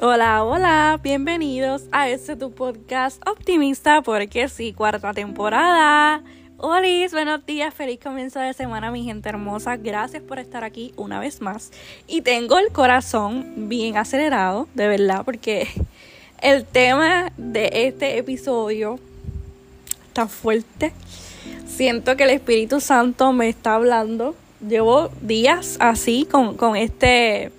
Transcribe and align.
Hola, 0.00 0.44
hola, 0.44 1.00
bienvenidos 1.02 1.86
a 1.90 2.08
este 2.08 2.36
tu 2.36 2.52
podcast 2.52 3.20
optimista 3.28 4.00
porque 4.00 4.48
sí, 4.48 4.72
cuarta 4.72 5.12
temporada. 5.12 6.22
Hola, 6.56 6.86
buenos 7.10 7.44
días, 7.44 7.74
feliz 7.74 7.98
comienzo 8.00 8.38
de 8.38 8.52
semana 8.52 8.92
mi 8.92 9.02
gente 9.02 9.28
hermosa, 9.28 9.76
gracias 9.76 10.22
por 10.22 10.38
estar 10.38 10.62
aquí 10.62 10.92
una 10.96 11.18
vez 11.18 11.40
más. 11.40 11.72
Y 12.06 12.20
tengo 12.20 12.60
el 12.60 12.70
corazón 12.70 13.68
bien 13.68 13.96
acelerado, 13.96 14.68
de 14.74 14.86
verdad, 14.86 15.24
porque 15.24 15.66
el 16.42 16.64
tema 16.64 17.32
de 17.36 17.68
este 17.72 18.18
episodio 18.18 19.00
está 20.06 20.28
fuerte. 20.28 20.92
Siento 21.66 22.16
que 22.16 22.22
el 22.22 22.30
Espíritu 22.30 22.80
Santo 22.80 23.32
me 23.32 23.48
está 23.48 23.74
hablando. 23.74 24.36
Llevo 24.60 25.10
días 25.22 25.76
así 25.80 26.24
con, 26.30 26.56
con 26.56 26.76
este 26.76 27.50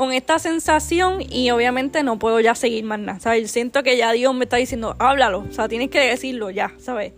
con 0.00 0.14
esta 0.14 0.38
sensación 0.38 1.18
y 1.20 1.50
obviamente 1.50 2.02
no 2.02 2.18
puedo 2.18 2.40
ya 2.40 2.54
seguir 2.54 2.84
más 2.84 2.98
nada, 2.98 3.20
¿sabes? 3.20 3.50
Siento 3.50 3.82
que 3.82 3.98
ya 3.98 4.12
Dios 4.12 4.34
me 4.34 4.44
está 4.44 4.56
diciendo, 4.56 4.96
háblalo, 4.98 5.40
o 5.40 5.52
sea, 5.52 5.68
tienes 5.68 5.90
que 5.90 6.00
decirlo 6.00 6.48
ya, 6.48 6.72
¿sabes? 6.78 7.12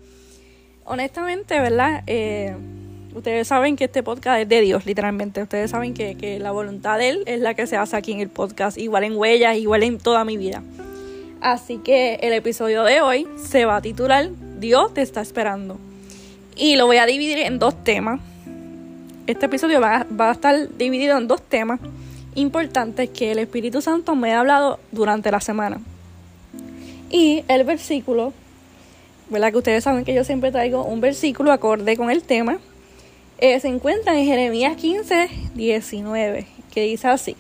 Honestamente, 0.85 1.61
¿verdad? 1.61 2.03
Eh, 2.09 2.57
ustedes 3.15 3.47
saben 3.47 3.77
que 3.77 3.85
este 3.85 4.03
podcast 4.03 4.41
es 4.41 4.49
de 4.49 4.63
Dios, 4.63 4.85
literalmente. 4.85 5.41
Ustedes 5.41 5.71
saben 5.71 5.95
que, 5.95 6.17
que 6.17 6.41
la 6.41 6.51
voluntad 6.51 6.99
de 6.99 7.11
Él 7.11 7.23
es 7.27 7.39
la 7.39 7.55
que 7.55 7.69
se 7.69 7.77
hace 7.77 7.95
aquí 7.95 8.11
en 8.11 8.19
el 8.19 8.31
podcast, 8.31 8.77
igual 8.77 9.05
en 9.05 9.17
huellas, 9.17 9.57
igual 9.59 9.85
en 9.85 9.99
toda 9.99 10.25
mi 10.25 10.37
vida. 10.37 10.61
Así 11.41 11.79
que 11.79 12.15
el 12.15 12.33
episodio 12.33 12.83
de 12.83 13.01
hoy 13.01 13.29
se 13.37 13.65
va 13.65 13.77
a 13.77 13.81
titular 13.81 14.29
Dios 14.59 14.93
te 14.93 15.03
está 15.03 15.21
esperando. 15.21 15.79
Y 16.57 16.75
lo 16.75 16.87
voy 16.87 16.97
a 16.97 17.07
dividir 17.07 17.39
en 17.39 17.61
dos 17.61 17.85
temas. 17.85 18.21
Este 19.29 19.47
episodio 19.47 19.81
va, 19.81 20.05
va 20.21 20.31
a 20.31 20.33
estar 20.33 20.69
dividido 20.77 21.17
en 21.17 21.29
dos 21.29 21.43
temas 21.43 21.79
importantes 22.35 23.11
que 23.11 23.33
el 23.33 23.39
Espíritu 23.39 23.81
Santo 23.81 24.15
me 24.15 24.33
ha 24.33 24.41
hablado 24.41 24.79
durante 24.91 25.31
la 25.31 25.41
semana. 25.41 25.81
Y 27.11 27.45
el 27.49 27.65
versículo, 27.65 28.33
¿verdad? 29.29 29.53
Que 29.53 29.59
ustedes 29.59 29.85
saben 29.85 30.05
que 30.05 30.15
yo 30.15 30.25
siempre 30.25 30.51
traigo 30.51 30.85
un 30.85 31.01
versículo 31.01 31.53
acorde 31.53 31.97
con 31.97 32.11
el 32.11 32.23
tema. 32.23 32.59
Eh, 33.39 33.59
se 33.61 33.69
encuentra 33.69 34.19
en 34.19 34.25
Jeremías 34.25 34.77
15, 34.77 35.29
19, 35.55 36.47
que 36.73 36.83
dice 36.83 37.09
así. 37.09 37.37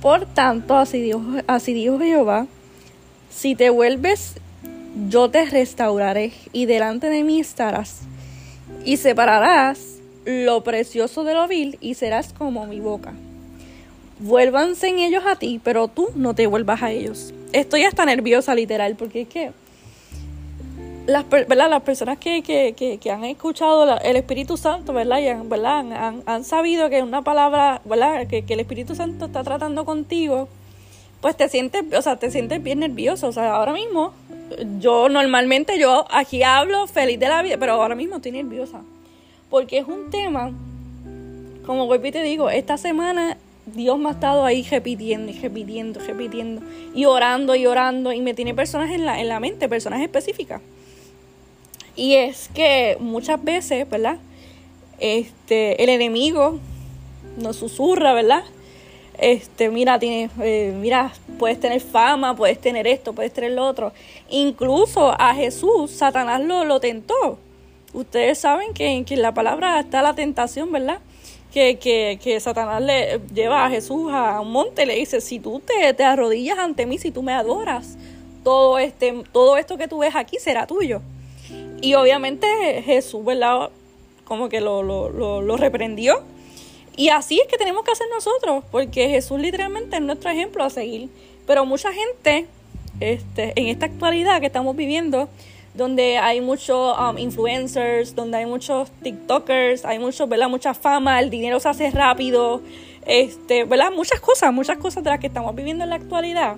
Por 0.00 0.26
tanto, 0.26 0.76
así 0.76 1.10
así 1.46 1.74
dijo 1.74 1.98
Jehová, 1.98 2.46
si 3.30 3.54
te 3.54 3.70
vuelves, 3.70 4.34
yo 5.08 5.28
te 5.28 5.44
restauraré 5.44 6.32
y 6.52 6.66
delante 6.66 7.08
de 7.08 7.24
mí 7.24 7.40
estarás. 7.40 8.02
Y 8.84 8.96
separarás 8.96 9.98
lo 10.24 10.64
precioso 10.64 11.24
de 11.24 11.34
lo 11.34 11.46
vil 11.46 11.78
y 11.80 11.94
serás 11.94 12.32
como 12.32 12.66
mi 12.66 12.80
boca 12.80 13.12
vuélvanse 14.18 14.88
en 14.88 14.98
ellos 14.98 15.24
a 15.26 15.36
ti, 15.36 15.60
pero 15.62 15.88
tú 15.88 16.08
no 16.14 16.34
te 16.34 16.46
vuelvas 16.46 16.82
a 16.82 16.90
ellos. 16.90 17.32
Estoy 17.52 17.84
hasta 17.84 18.04
nerviosa, 18.04 18.54
literal, 18.54 18.96
porque 18.96 19.22
es 19.22 19.28
que 19.28 19.52
las, 21.06 21.28
¿verdad? 21.28 21.68
las 21.68 21.82
personas 21.82 22.18
que, 22.18 22.42
que, 22.42 22.98
que, 22.98 23.10
han 23.10 23.24
escuchado 23.24 23.98
el 24.00 24.16
Espíritu 24.16 24.56
Santo, 24.56 24.92
¿verdad? 24.92 25.20
Y 25.20 25.28
han, 25.28 25.48
¿verdad? 25.48 25.84
Han, 26.26 26.44
sabido 26.44 26.88
que 26.88 27.02
una 27.02 27.22
palabra, 27.22 27.82
¿verdad? 27.84 28.26
Que, 28.26 28.44
que 28.44 28.54
el 28.54 28.60
Espíritu 28.60 28.94
Santo 28.94 29.26
está 29.26 29.44
tratando 29.44 29.84
contigo, 29.84 30.48
pues 31.20 31.36
te 31.36 31.48
sientes, 31.48 31.84
o 31.96 32.02
sea, 32.02 32.16
te 32.16 32.30
sientes 32.30 32.62
bien 32.62 32.80
nervioso. 32.80 33.28
O 33.28 33.32
sea, 33.32 33.54
ahora 33.54 33.72
mismo, 33.72 34.14
yo 34.80 35.08
normalmente 35.08 35.78
yo 35.78 36.06
aquí 36.10 36.42
hablo 36.42 36.86
feliz 36.86 37.20
de 37.20 37.28
la 37.28 37.42
vida, 37.42 37.56
pero 37.58 37.74
ahora 37.74 37.94
mismo 37.94 38.16
estoy 38.16 38.32
nerviosa. 38.32 38.80
Porque 39.50 39.78
es 39.78 39.86
un 39.86 40.10
tema, 40.10 40.52
como 41.66 41.86
vuelvo 41.86 42.06
y 42.06 42.12
te 42.12 42.22
digo, 42.22 42.48
esta 42.50 42.78
semana 42.78 43.36
Dios 43.66 43.98
me 43.98 44.08
ha 44.08 44.12
estado 44.12 44.44
ahí 44.44 44.62
repitiendo 44.62 45.32
y 45.32 45.38
repitiendo, 45.38 46.00
repitiendo, 46.00 46.62
y 46.94 47.06
orando 47.06 47.54
y 47.54 47.66
orando, 47.66 48.12
y 48.12 48.20
me 48.20 48.34
tiene 48.34 48.54
personas 48.54 48.90
en 48.90 49.06
la, 49.06 49.20
en 49.20 49.28
la 49.28 49.40
mente, 49.40 49.68
personas 49.68 50.02
específicas. 50.02 50.60
Y 51.96 52.14
es 52.14 52.50
que 52.52 52.96
muchas 53.00 53.42
veces, 53.42 53.88
¿verdad? 53.88 54.18
Este, 54.98 55.82
el 55.82 55.88
enemigo 55.88 56.58
nos 57.38 57.56
susurra, 57.56 58.12
¿verdad? 58.12 58.44
Este, 59.18 59.70
mira, 59.70 59.98
tiene, 59.98 60.28
eh, 60.42 60.74
mira, 60.78 61.12
puedes 61.38 61.60
tener 61.60 61.80
fama, 61.80 62.34
puedes 62.34 62.60
tener 62.60 62.86
esto, 62.86 63.12
puedes 63.12 63.32
tener 63.32 63.52
lo 63.52 63.66
otro. 63.66 63.92
Incluso 64.28 65.14
a 65.18 65.34
Jesús, 65.34 65.90
Satanás 65.92 66.42
lo, 66.42 66.64
lo 66.64 66.80
tentó. 66.80 67.38
Ustedes 67.92 68.38
saben 68.38 68.74
que, 68.74 69.04
que 69.06 69.14
en 69.14 69.22
la 69.22 69.32
palabra 69.32 69.78
está 69.78 70.02
la 70.02 70.14
tentación, 70.14 70.72
¿verdad? 70.72 70.98
Que, 71.54 72.18
que, 72.20 72.40
Satanás 72.40 72.82
le 72.82 73.20
lleva 73.32 73.64
a 73.64 73.70
Jesús 73.70 74.12
a 74.12 74.40
un 74.40 74.50
monte 74.50 74.82
y 74.82 74.86
le 74.86 74.96
dice, 74.96 75.20
si 75.20 75.38
tú 75.38 75.60
te, 75.60 75.94
te 75.94 76.02
arrodillas 76.02 76.58
ante 76.58 76.84
mí, 76.84 76.98
si 76.98 77.12
tú 77.12 77.22
me 77.22 77.32
adoras, 77.32 77.96
todo, 78.42 78.78
este, 78.78 79.22
todo 79.30 79.56
esto 79.56 79.78
que 79.78 79.86
tú 79.86 79.98
ves 79.98 80.16
aquí 80.16 80.38
será 80.40 80.66
tuyo. 80.66 81.00
Y 81.80 81.94
obviamente 81.94 82.82
Jesús, 82.82 83.24
¿verdad? 83.24 83.70
Como 84.24 84.48
que 84.48 84.60
lo, 84.60 84.82
lo, 84.82 85.10
lo, 85.10 85.56
reprendió. 85.56 86.22
Y 86.96 87.10
así 87.10 87.38
es 87.38 87.46
que 87.46 87.56
tenemos 87.56 87.84
que 87.84 87.92
hacer 87.92 88.06
nosotros, 88.12 88.64
porque 88.72 89.08
Jesús 89.08 89.38
literalmente 89.38 89.96
es 89.96 90.02
nuestro 90.02 90.30
ejemplo 90.30 90.64
a 90.64 90.70
seguir. 90.70 91.08
Pero 91.46 91.64
mucha 91.66 91.92
gente, 91.92 92.46
este, 92.98 93.52
en 93.54 93.68
esta 93.68 93.86
actualidad 93.86 94.40
que 94.40 94.46
estamos 94.46 94.74
viviendo, 94.74 95.28
donde 95.74 96.18
hay 96.18 96.40
muchos 96.40 96.96
um, 96.98 97.18
influencers, 97.18 98.14
donde 98.14 98.38
hay 98.38 98.46
muchos 98.46 98.90
TikTokers, 99.02 99.84
hay 99.84 99.98
mucho, 99.98 100.26
¿verdad? 100.26 100.48
mucha 100.48 100.72
fama, 100.72 101.20
el 101.20 101.30
dinero 101.30 101.58
se 101.58 101.68
hace 101.68 101.90
rápido, 101.90 102.62
este, 103.06 103.64
¿verdad? 103.64 103.90
Muchas 103.92 104.20
cosas, 104.20 104.52
muchas 104.52 104.78
cosas 104.78 105.02
de 105.02 105.10
las 105.10 105.18
que 105.18 105.26
estamos 105.26 105.54
viviendo 105.54 105.84
en 105.84 105.90
la 105.90 105.96
actualidad. 105.96 106.56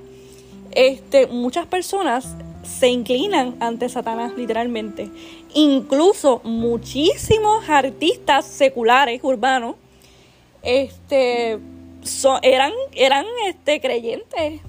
Este, 0.72 1.27
muchas 1.28 1.66
personas 1.66 2.37
se 2.62 2.88
inclinan 2.88 3.56
ante 3.60 3.88
Satanás 3.88 4.32
literalmente. 4.37 5.09
Incluso 5.54 6.43
muchísimos 6.44 7.69
artistas 7.71 8.44
seculares 8.44 9.21
urbanos 9.22 9.77
este, 10.62 11.59
eran, 12.43 12.72
eran 12.93 13.25
este, 13.48 13.81
creyentes 13.81 14.60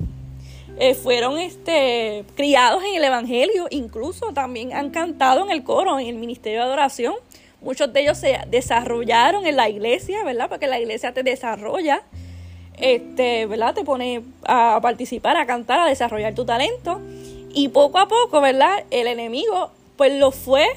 eh, 0.80 0.94
fueron 0.94 1.40
este, 1.40 2.24
criados 2.36 2.84
en 2.84 2.96
el 2.96 3.04
Evangelio, 3.04 3.66
incluso 3.72 4.32
también 4.32 4.74
han 4.74 4.92
cantado 4.92 5.44
en 5.44 5.50
el 5.50 5.64
coro, 5.64 5.98
en 6.00 6.08
el 6.08 6.16
ministerio 6.16 6.60
de 6.60 6.66
adoración. 6.66 7.16
Muchos 7.62 7.92
de 7.92 8.02
ellos 8.02 8.20
se 8.20 8.40
desarrollaron 8.50 9.48
en 9.48 9.56
la 9.56 9.70
iglesia, 9.70 10.24
¿verdad? 10.24 10.50
Porque 10.50 10.68
la 10.68 10.80
iglesia 10.80 11.14
te 11.14 11.24
desarrolla, 11.24 12.04
este, 12.78 13.48
¿verdad? 13.48 13.74
Te 13.74 13.84
pone 13.84 14.22
a 14.46 14.78
participar, 14.80 15.36
a 15.38 15.48
cantar, 15.48 15.80
a 15.80 15.86
desarrollar 15.88 16.36
tu 16.36 16.46
talento. 16.46 17.02
Y 17.56 17.70
poco 17.70 17.98
a 17.98 18.08
poco, 18.08 18.40
¿verdad? 18.40 18.84
El 18.92 19.08
enemigo, 19.08 19.72
pues 19.96 20.14
lo 20.14 20.30
fue, 20.30 20.68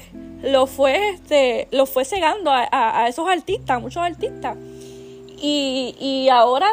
lo 0.41 0.65
fue, 0.65 1.09
este, 1.09 1.67
lo 1.69 1.85
fue 1.85 2.05
cegando 2.05 2.49
a, 2.51 3.05
esos 3.07 3.29
artistas, 3.29 3.77
a 3.77 3.79
muchos 3.79 4.01
artistas. 4.01 4.57
Y, 5.39 5.95
y 5.99 6.29
ahora 6.29 6.71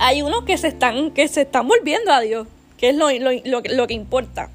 hay 0.00 0.22
unos 0.22 0.44
que 0.44 0.56
se 0.58 0.68
están, 0.68 1.10
que 1.10 1.28
se 1.28 1.42
están 1.42 1.68
volviendo 1.68 2.12
a 2.12 2.20
Dios, 2.20 2.46
que 2.78 2.90
es 2.90 2.96
lo, 2.96 3.10
lo, 3.10 3.60
lo, 3.62 3.86
que 3.86 3.94
importa. 3.94 4.50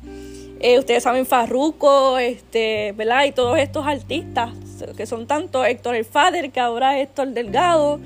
Eh, 0.59 0.78
ustedes 0.78 1.03
saben 1.03 1.25
Farruko, 1.25 2.18
este, 2.19 2.94
¿verdad? 2.94 3.25
Y 3.25 3.31
todos 3.31 3.57
estos 3.57 3.85
artistas, 3.85 4.51
que 4.96 5.06
son 5.06 5.28
tanto 5.28 5.66
Héctor 5.66 5.96
el 5.96 6.06
Fader, 6.06 6.51
que 6.51 6.59
ahora 6.59 6.97
es 6.97 7.07
Héctor 7.07 7.30
Delgado, 7.30 8.00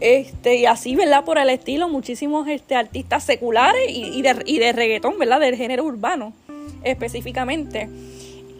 este, 0.00 0.56
y 0.56 0.66
así, 0.66 0.96
¿verdad? 0.96 1.24
Por 1.24 1.38
el 1.38 1.50
estilo, 1.50 1.88
muchísimos 1.88 2.48
este, 2.48 2.74
artistas 2.74 3.24
seculares 3.24 3.90
y, 3.90 4.18
y, 4.18 4.22
de, 4.22 4.42
y 4.46 4.58
de 4.58 4.72
reggaetón, 4.72 5.18
¿verdad? 5.18 5.40
Del 5.40 5.56
género 5.56 5.84
urbano, 5.84 6.32
específicamente. 6.84 7.88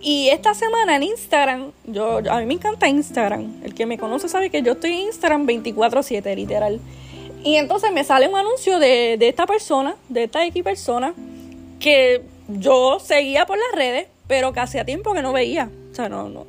Y 0.02 0.28
esta 0.28 0.54
semana 0.54 0.96
en 0.96 1.02
Instagram, 1.02 1.72
yo, 1.86 2.20
a 2.30 2.40
mí 2.40 2.46
me 2.46 2.54
encanta 2.54 2.88
Instagram. 2.88 3.60
El 3.62 3.74
que 3.74 3.84
me 3.84 3.98
conoce 3.98 4.28
sabe 4.28 4.48
que 4.48 4.62
yo 4.62 4.72
estoy 4.72 4.92
en 4.92 4.98
Instagram 5.08 5.46
24/7, 5.46 6.34
literal. 6.34 6.80
Y 7.42 7.56
entonces 7.56 7.92
me 7.92 8.04
sale 8.04 8.28
un 8.28 8.36
anuncio 8.36 8.78
de, 8.78 9.16
esta 9.20 9.46
persona, 9.46 9.96
de 10.08 10.24
esta 10.24 10.44
X 10.46 10.62
persona, 10.62 11.14
que 11.78 12.22
yo 12.48 12.98
seguía 13.00 13.46
por 13.46 13.56
las 13.56 13.72
redes, 13.74 14.08
pero 14.26 14.52
que 14.52 14.60
hacía 14.60 14.84
tiempo 14.84 15.14
que 15.14 15.22
no 15.22 15.32
veía. 15.32 15.70
O 15.90 15.94
sea, 15.94 16.08
no, 16.08 16.28
no. 16.28 16.46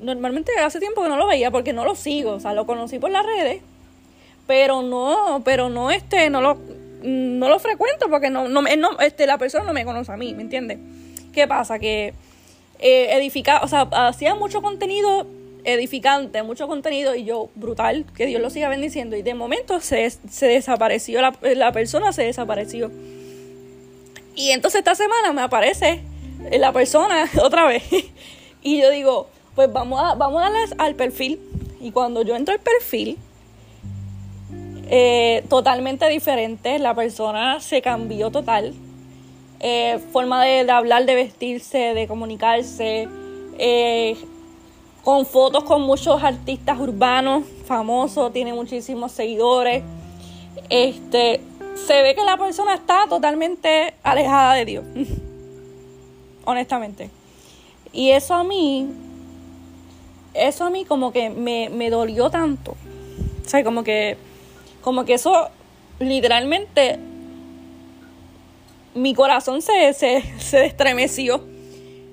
Normalmente 0.00 0.52
hace 0.58 0.78
tiempo 0.78 1.02
que 1.02 1.08
no 1.08 1.16
lo 1.16 1.26
veía 1.26 1.50
porque 1.50 1.72
no 1.72 1.84
lo 1.84 1.94
sigo. 1.96 2.32
O 2.32 2.40
sea, 2.40 2.54
lo 2.54 2.64
conocí 2.64 2.98
por 2.98 3.10
las 3.10 3.26
redes, 3.26 3.60
pero 4.46 4.82
no, 4.82 5.42
pero 5.44 5.68
no 5.68 5.90
este, 5.90 6.30
no 6.30 6.40
lo, 6.40 6.58
no 7.02 7.48
lo 7.48 7.58
frecuento 7.58 8.08
porque 8.08 8.30
no, 8.30 8.48
no, 8.48 8.62
no 8.62 9.00
este, 9.00 9.26
la 9.26 9.36
persona 9.36 9.64
no 9.64 9.72
me 9.72 9.84
conoce 9.84 10.12
a 10.12 10.16
mí, 10.16 10.32
¿me 10.34 10.42
entiendes? 10.42 10.78
¿Qué 11.32 11.48
pasa? 11.48 11.78
Que 11.78 12.14
eh, 12.78 13.16
edificaba, 13.16 13.64
o 13.64 13.68
sea, 13.68 13.82
hacía 13.92 14.34
mucho 14.34 14.62
contenido 14.62 15.26
edificante, 15.64 16.42
mucho 16.42 16.68
contenido 16.68 17.14
y 17.14 17.24
yo, 17.24 17.50
brutal, 17.54 18.06
que 18.14 18.26
Dios 18.26 18.40
lo 18.40 18.50
siga 18.50 18.68
bendiciendo. 18.68 19.16
Y 19.16 19.22
de 19.22 19.34
momento 19.34 19.80
se, 19.80 20.08
se 20.10 20.46
desapareció, 20.46 21.20
la, 21.20 21.34
la, 21.54 21.72
persona 21.72 22.12
se 22.12 22.22
desapareció. 22.22 22.90
Y 24.34 24.50
entonces 24.50 24.80
esta 24.80 24.94
semana 24.94 25.32
me 25.32 25.42
aparece 25.42 26.02
la 26.58 26.72
persona 26.72 27.28
otra 27.42 27.66
vez. 27.66 27.84
y 28.62 28.80
yo 28.80 28.90
digo, 28.90 29.28
pues 29.54 29.72
vamos 29.72 30.00
a, 30.02 30.14
vamos 30.14 30.42
a 30.42 30.50
darle 30.50 30.58
al 30.78 30.94
perfil. 30.94 31.40
Y 31.80 31.92
cuando 31.92 32.22
yo 32.22 32.36
entro 32.36 32.54
al 32.54 32.60
perfil, 32.60 33.18
eh, 34.92 35.44
totalmente 35.48 36.08
diferente. 36.08 36.78
La 36.78 36.94
persona 36.94 37.60
se 37.60 37.80
cambió 37.80 38.30
total. 38.30 38.74
Eh, 39.60 40.00
forma 40.12 40.44
de, 40.44 40.68
hablar, 40.70 41.06
de 41.06 41.14
vestirse, 41.14 41.78
de 41.94 42.08
comunicarse. 42.08 43.08
Eh, 43.58 44.16
con 45.04 45.24
fotos 45.24 45.64
con 45.64 45.82
muchos 45.82 46.22
artistas 46.22 46.78
urbanos 46.78 47.44
famosos, 47.64 48.32
tiene 48.32 48.52
muchísimos 48.52 49.12
seguidores. 49.12 49.82
Este, 50.68 51.40
se 51.74 52.02
ve 52.02 52.14
que 52.14 52.24
la 52.24 52.36
persona 52.36 52.74
está 52.74 53.06
totalmente 53.08 53.94
alejada 54.02 54.54
de 54.54 54.64
Dios. 54.64 54.84
Honestamente. 56.44 57.10
Y 57.92 58.10
eso 58.10 58.34
a 58.34 58.44
mí, 58.44 58.88
eso 60.34 60.64
a 60.64 60.70
mí 60.70 60.84
como 60.84 61.12
que 61.12 61.30
me, 61.30 61.68
me 61.70 61.90
dolió 61.90 62.30
tanto. 62.30 62.76
O 63.44 63.48
sea, 63.48 63.64
como 63.64 63.82
que, 63.82 64.16
como 64.82 65.04
que 65.04 65.14
eso 65.14 65.48
literalmente 65.98 66.98
mi 68.94 69.14
corazón 69.14 69.62
se, 69.62 69.92
se, 69.92 70.22
se 70.38 70.66
estremeció. 70.66 71.42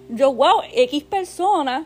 Yo, 0.09 0.33
wow, 0.33 0.61
X 0.73 1.03
persona 1.03 1.85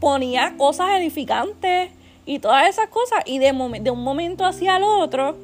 ponía 0.00 0.56
cosas 0.56 0.90
edificantes 0.98 1.90
y 2.24 2.38
todas 2.38 2.68
esas 2.68 2.88
cosas 2.88 3.20
y 3.24 3.38
de, 3.38 3.52
un 3.52 4.02
momento 4.02 4.44
hacia 4.44 4.76
el 4.76 4.82
otro, 4.82 5.36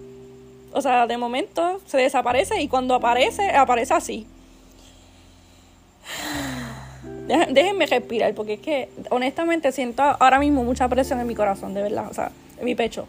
o 0.73 0.81
sea, 0.81 1.07
de 1.07 1.17
momento 1.17 1.81
se 1.87 1.99
desaparece 1.99 2.61
y 2.61 2.69
cuando 2.69 2.95
aparece, 2.95 3.51
aparece 3.51 3.95
así. 3.95 4.27
Déjenme 7.51 7.87
respirar 7.87 8.35
porque 8.35 8.55
es 8.55 8.61
que 8.61 8.89
honestamente 9.11 9.71
siento 9.73 10.03
ahora 10.03 10.39
mismo 10.39 10.65
mucha 10.65 10.89
presión 10.89 11.21
en 11.21 11.27
mi 11.27 11.35
corazón, 11.35 11.73
de 11.73 11.83
verdad, 11.83 12.09
o 12.11 12.15
sea, 12.15 12.33
en 12.59 12.65
mi 12.65 12.75
pecho. 12.75 13.07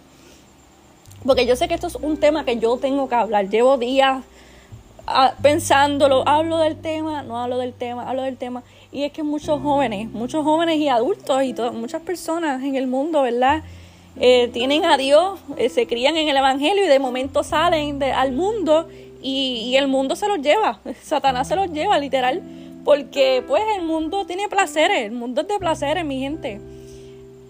Porque 1.25 1.45
yo 1.45 1.56
sé 1.56 1.68
que 1.68 1.74
esto 1.74 1.88
es 1.88 1.95
un 1.95 2.18
tema 2.18 2.45
que 2.45 2.57
yo 2.57 2.78
tengo 2.78 3.10
que 3.10 3.16
hablar. 3.16 3.50
Llevo 3.50 3.78
días 3.78 4.24
pensándolo, 5.41 6.27
hablo 6.27 6.57
del 6.57 6.77
tema, 6.77 7.23
no 7.23 7.38
hablo 7.38 7.57
del 7.57 7.73
tema, 7.73 8.09
hablo 8.09 8.23
del 8.23 8.38
tema. 8.38 8.63
Y 8.91 9.03
es 9.03 9.11
que 9.11 9.23
muchos 9.23 9.61
jóvenes, 9.61 10.09
muchos 10.09 10.44
jóvenes 10.44 10.77
y 10.77 10.88
adultos 10.88 11.44
y 11.44 11.53
muchas 11.73 12.01
personas 12.01 12.63
en 12.63 12.75
el 12.75 12.88
mundo, 12.88 13.23
¿verdad? 13.23 13.63
Eh, 14.19 14.50
tienen 14.53 14.85
a 14.85 14.97
Dios, 14.97 15.39
eh, 15.57 15.69
se 15.69 15.88
crían 15.88 16.17
en 16.17 16.29
el 16.29 16.38
Evangelio 16.38 16.85
y 16.85 16.88
de 16.88 17.00
momento 17.00 17.44
salen 17.44 18.01
al 18.03 18.31
mundo 18.31 18.88
y, 19.23 19.69
y, 19.69 19.75
el 19.75 19.88
mundo 19.88 20.15
se 20.15 20.27
los 20.27 20.39
lleva, 20.39 20.79
Satanás 21.01 21.47
se 21.47 21.56
los 21.56 21.71
lleva 21.71 21.97
literal, 21.97 22.44
porque 22.85 23.44
pues 23.47 23.63
el 23.75 23.83
mundo 23.83 24.25
tiene 24.25 24.47
placeres, 24.49 25.06
el 25.06 25.13
mundo 25.13 25.41
es 25.41 25.47
de 25.47 25.57
placeres, 25.57 26.06
mi 26.06 26.19
gente, 26.19 26.61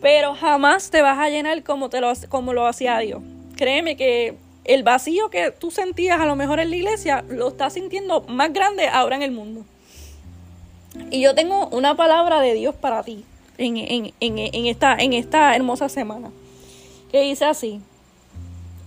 pero 0.01 0.35
jamás 0.35 0.89
te 0.89 1.01
vas 1.01 1.19
a 1.19 1.29
llenar 1.29 1.63
como, 1.63 1.89
te 1.89 1.99
lo, 1.99 2.13
como 2.29 2.53
lo 2.53 2.65
hacía 2.65 2.97
Dios. 2.99 3.21
Créeme 3.57 3.97
que 3.97 4.35
el 4.65 4.83
vacío 4.83 5.29
que 5.29 5.51
tú 5.51 5.71
sentías 5.71 6.19
a 6.19 6.25
lo 6.25 6.35
mejor 6.35 6.59
en 6.59 6.69
la 6.69 6.75
iglesia 6.75 7.23
lo 7.27 7.49
estás 7.49 7.73
sintiendo 7.73 8.21
más 8.21 8.53
grande 8.53 8.87
ahora 8.87 9.15
en 9.15 9.23
el 9.23 9.31
mundo. 9.31 9.65
Y 11.09 11.21
yo 11.21 11.35
tengo 11.35 11.67
una 11.67 11.95
palabra 11.95 12.39
de 12.39 12.53
Dios 12.53 12.75
para 12.75 13.03
ti 13.03 13.25
en, 13.57 14.67
esta, 14.67 14.95
en 14.95 15.13
esta 15.13 15.55
hermosa 15.55 15.89
semana. 15.89 16.31
Que 17.11 17.21
dice 17.21 17.45
así. 17.45 17.81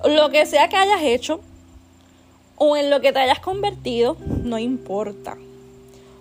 Lo 0.04 0.30
que 0.30 0.46
sea 0.46 0.68
que 0.68 0.76
hayas 0.76 1.02
hecho 1.02 1.40
o 2.56 2.76
en 2.76 2.90
lo 2.90 3.00
que 3.00 3.12
te 3.12 3.18
hayas 3.18 3.40
convertido, 3.40 4.16
no 4.42 4.58
importa. 4.58 5.36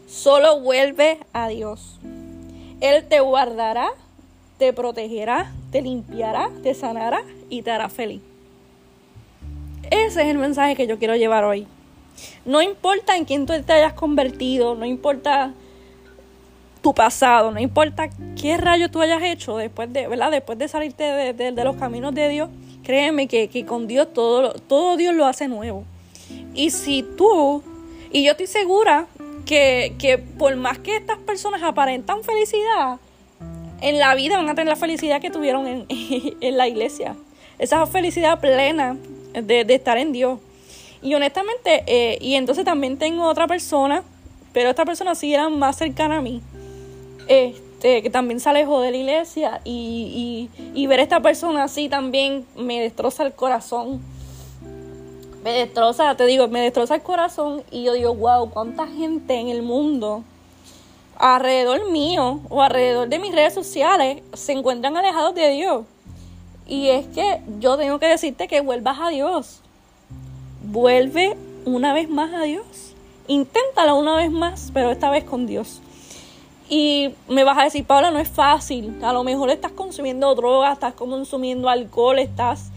Solo 0.08 0.60
vuelve 0.60 1.20
a 1.34 1.48
Dios. 1.48 2.00
Él 2.82 3.08
te 3.08 3.20
guardará, 3.22 3.90
te 4.58 4.74
protegerá, 4.74 5.54
te 5.72 5.82
limpiará, 5.82 6.52
te 6.62 6.74
sanará 6.74 7.24
y 7.50 7.62
te 7.62 7.72
hará 7.72 7.90
feliz. 7.90 8.22
Ese 10.04 10.24
es 10.24 10.28
el 10.28 10.38
mensaje 10.38 10.76
que 10.76 10.88
yo 10.88 11.00
quiero 11.00 11.16
llevar 11.16 11.46
hoy. 11.46 11.68
No 12.44 12.62
importa 12.62 13.16
en 13.16 13.24
quién 13.24 13.46
tú 13.46 13.54
te 13.64 13.74
hayas 13.74 13.94
convertido, 13.94 14.76
no 14.76 14.86
importa 14.86 15.54
tu 16.82 16.94
pasado, 16.94 17.52
no 17.52 17.60
importa 17.60 18.10
qué 18.40 18.58
rayo 18.58 18.92
tú 18.92 19.02
hayas 19.02 19.24
hecho 19.24 19.56
después 19.58 19.92
de, 19.92 20.08
¿verdad? 20.08 20.32
Después 20.32 20.58
de 20.60 20.68
salirte 20.68 21.04
de, 21.34 21.64
los 21.64 21.78
caminos 21.78 22.14
de 22.14 22.28
Dios, 22.28 22.50
créeme 22.84 23.28
que, 23.28 23.66
con 23.66 23.88
Dios 23.88 24.14
todo, 24.14 24.54
todo 24.54 24.98
Dios 24.98 25.16
lo 25.16 25.26
hace 25.26 25.48
nuevo. 25.48 25.86
Y 26.54 26.72
si 26.72 27.04
tú, 27.18 27.64
y 28.12 28.26
yo 28.26 28.32
estoy 28.32 28.48
segura 28.48 29.08
que, 29.46 29.96
que 29.98 30.18
por 30.18 30.56
más 30.58 30.78
que 30.78 30.98
estas 30.98 31.20
personas 31.20 31.64
aparentan 31.64 32.22
felicidad, 32.24 33.00
en 33.82 33.98
la 33.98 34.14
vida 34.14 34.38
van 34.38 34.50
a 34.50 34.56
tener 34.56 34.68
la 34.68 34.76
felicidad 34.76 35.22
que 35.22 35.32
tuvieron 35.32 35.68
en, 35.68 35.86
en 35.90 36.58
la 36.58 36.68
iglesia. 36.68 37.16
Esa 37.58 37.86
felicidad 37.86 38.42
plena 38.42 38.98
de, 39.42 39.66
de 39.66 39.76
estar 39.76 39.98
en 39.98 40.12
Dios. 40.12 40.40
Y 41.06 41.14
honestamente, 41.14 41.84
eh, 41.86 42.18
y 42.20 42.34
entonces 42.34 42.66
también 42.66 42.98
tengo 42.98 43.28
otra 43.28 43.48
persona, 43.48 44.04
pero 44.54 44.72
esta 44.72 44.86
persona 44.86 45.14
sí 45.14 45.32
era 45.32 45.50
más 45.50 45.78
cercana 45.78 46.18
a 46.18 46.22
mí, 46.22 46.42
este, 47.28 48.02
que 48.02 48.10
también 48.10 48.40
se 48.40 48.50
alejó 48.50 48.82
de 48.82 48.90
la 48.90 48.98
iglesia 48.98 49.62
y, 49.64 50.50
y, 50.74 50.88
ver 50.88 51.00
a 51.00 51.04
esta 51.04 51.20
persona 51.20 51.66
así 51.66 51.90
también 51.90 52.46
me 52.56 52.82
destroza 52.82 53.24
el 53.24 53.34
corazón. 53.34 54.02
Me 55.44 55.52
destroza, 55.52 56.16
te 56.18 56.26
digo, 56.26 56.48
me 56.48 56.62
destroza 56.62 56.96
el 56.96 57.04
corazón 57.04 57.62
y 57.70 57.84
yo 57.84 57.94
digo, 57.94 58.16
wow, 58.16 58.50
cuánta 58.50 58.88
gente 58.88 59.36
en 59.36 59.50
el 59.50 59.62
mundo 59.62 60.24
alrededor 61.18 61.92
mío 61.92 62.40
o 62.50 62.64
alrededor 62.64 63.10
de 63.10 63.20
mis 63.20 63.32
redes 63.32 63.54
sociales 63.54 64.24
se 64.34 64.54
encuentran 64.54 64.98
alejados 64.98 65.36
de 65.36 65.50
Dios. 65.52 65.86
Y 66.68 66.90
es 66.90 67.06
que 67.08 67.42
yo 67.60 67.78
tengo 67.78 68.00
que 68.00 68.08
decirte 68.08 68.48
que 68.48 68.62
vuelvas 68.62 68.98
a 69.00 69.10
Dios. 69.10 69.62
Vuelve 70.64 71.38
una 71.66 71.94
vez 71.94 72.10
más 72.10 72.34
a 72.34 72.44
Dios. 72.44 72.66
Inténtalo 73.28 73.98
una 73.98 74.16
vez 74.16 74.32
más, 74.32 74.72
pero 74.74 74.92
esta 74.92 75.10
vez 75.10 75.24
con 75.24 75.46
Dios. 75.48 75.82
Y 76.70 77.14
me 77.28 77.44
vas 77.44 77.58
a 77.60 77.64
decir, 77.64 77.86
Paula, 77.86 78.10
no 78.10 78.20
es 78.20 78.30
fácil. 78.30 79.04
A 79.04 79.14
lo 79.14 79.24
mejor 79.24 79.50
estás 79.52 79.72
consumiendo 79.72 80.34
drogas, 80.34 80.74
estás 80.74 80.94
consumiendo 80.94 81.70
alcohol, 81.70 82.18
estás 82.18 82.72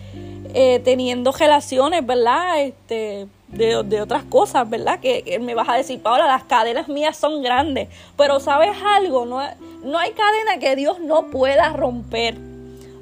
eh, 0.53 0.81
teniendo 0.85 1.33
relaciones, 1.33 2.05
¿verdad? 2.05 2.61
Este, 2.61 3.27
de, 3.49 3.83
de 3.85 4.03
otras 4.03 4.25
cosas, 4.25 4.69
¿verdad? 4.69 5.01
Que, 5.01 5.39
me 5.41 5.55
vas 5.55 5.69
a 5.69 5.75
decir, 5.75 6.03
Paula, 6.03 6.27
las 6.27 6.45
cadenas 6.45 6.89
mías 6.89 7.17
son 7.17 7.43
grandes. 7.43 7.89
Pero 8.17 8.41
¿sabes 8.41 8.77
algo? 8.97 9.25
No, 9.25 9.41
no 9.83 9.99
hay 9.99 10.11
cadena 10.13 10.59
que 10.59 10.77
Dios 10.77 11.01
no 11.01 11.27
pueda 11.31 11.71
romper. 11.73 12.48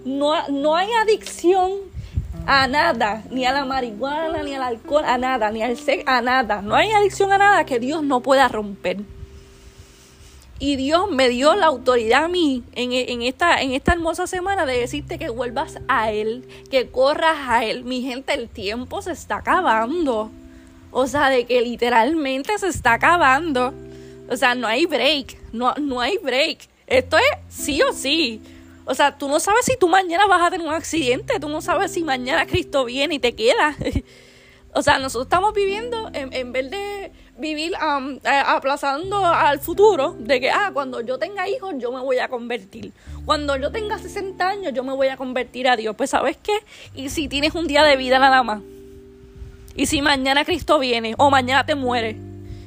No, 0.07 0.49
no 0.49 0.77
hay 0.77 0.89
adicción 1.03 1.73
a 2.47 2.69
nada, 2.69 3.25
ni 3.31 3.45
a 3.45 3.53
la 3.53 3.65
marihuana, 3.65 4.45
ni 4.45 4.55
al 4.55 4.63
alcohol, 4.63 5.03
a 5.05 5.19
nada, 5.19 5.51
ni 5.51 5.63
al 5.63 5.77
sexo, 5.77 6.09
a 6.09 6.23
nada. 6.23 6.63
No 6.63 6.77
hay 6.77 6.93
adicción 6.93 7.33
a 7.33 7.39
nada 7.39 7.67
que 7.67 7.81
Dios 7.81 8.05
no 8.05 8.21
pueda 8.21 8.47
romper. 8.47 8.99
Y 10.61 10.77
Dios 10.77 11.11
me 11.11 11.29
dio 11.29 11.57
la 11.57 11.67
autoridad 11.67 12.25
a 12.25 12.29
mí 12.29 12.63
en, 12.77 13.23
esta, 13.23 13.61
en 13.61 13.73
esta 13.73 13.93
hermosa 13.93 14.29
semana 14.29 14.65
de 14.65 14.79
decirte 14.79 15.19
que 15.19 15.29
vuelvas 15.29 15.79
a 15.89 16.13
Él, 16.13 16.49
que 16.71 16.89
corras 16.89 17.37
a 17.49 17.65
Él. 17.65 17.85
Mi 17.85 18.03
gente, 18.03 18.33
el 18.33 18.49
tiempo 18.49 19.03
se 19.03 19.11
está 19.11 19.39
acabando. 19.39 20.31
O 20.93 21.09
sea, 21.09 21.31
de 21.31 21.47
que 21.47 21.61
literalmente 21.61 22.57
se 22.59 22.69
está 22.69 22.95
acabando. 22.95 23.75
O 24.31 24.37
sea, 24.37 24.55
no 24.55 24.69
hay 24.69 24.87
break. 24.87 25.37
No, 25.53 25.75
no 25.75 26.01
hay 26.01 26.17
break. 26.19 26.69
Esto 26.87 27.19
es 27.19 27.25
sí 27.49 27.83
o 27.83 27.93
sí. 27.93 28.41
O 28.87 28.95
sea, 28.95 29.19
tú 29.19 29.29
no 29.29 29.41
sabes 29.41 29.67
si 29.67 29.77
tú 29.77 29.89
mañana 29.89 30.27
vas 30.27 30.47
a 30.47 30.51
tener 30.51 30.67
un 30.67 30.73
accidente. 30.73 31.39
Tú 31.41 31.49
no 31.49 31.61
sabes 31.61 31.93
si 31.93 32.05
mañana 32.05 32.47
Cristo 32.47 32.85
viene 32.85 33.17
y 33.17 33.19
te 33.19 33.35
queda. 33.35 33.77
o 34.73 34.81
sea, 34.81 34.99
nosotros 35.01 35.27
estamos 35.27 35.53
viviendo 35.53 36.09
en, 36.13 36.33
en 36.33 36.53
vez 36.53 36.71
de 36.71 37.13
vivir 37.37 37.73
eh, 37.73 38.43
aplazando 38.47 39.27
al 39.27 39.59
futuro 39.59 40.15
de 40.19 40.41
que, 40.41 40.51
ah, 40.51 40.71
cuando 40.73 41.01
yo 41.01 41.19
tenga 41.19 41.49
hijos 41.49 41.75
yo 41.79 41.91
me 41.91 42.01
voy 42.01 42.19
a 42.19 42.29
convertir. 42.29 42.93
Cuando 43.25 43.57
yo 43.57 43.73
tenga 43.73 43.99
60 43.99 44.49
años 44.49 44.73
yo 44.73 44.85
me 44.85 44.93
voy 44.93 45.09
a 45.09 45.17
convertir 45.17 45.69
a 45.69 45.77
Dios. 45.77 45.97
Pues 45.97 46.11
sabes 46.11 46.39
qué? 46.41 46.57
Y 46.95 47.09
si 47.11 47.29
tienes 47.29 47.57
un 47.57 47.67
día 47.67 47.83
de 47.83 47.97
vida 47.97 48.21
nada 48.21 48.45
más. 48.45 48.63
Y 49.75 49.87
si 49.87 50.01
mañana 50.01 50.45
Cristo 50.45 50.79
viene 50.79 51.15
o 51.19 51.29
mañana 51.29 51.67
te 51.67 51.75
mueres 51.75 52.17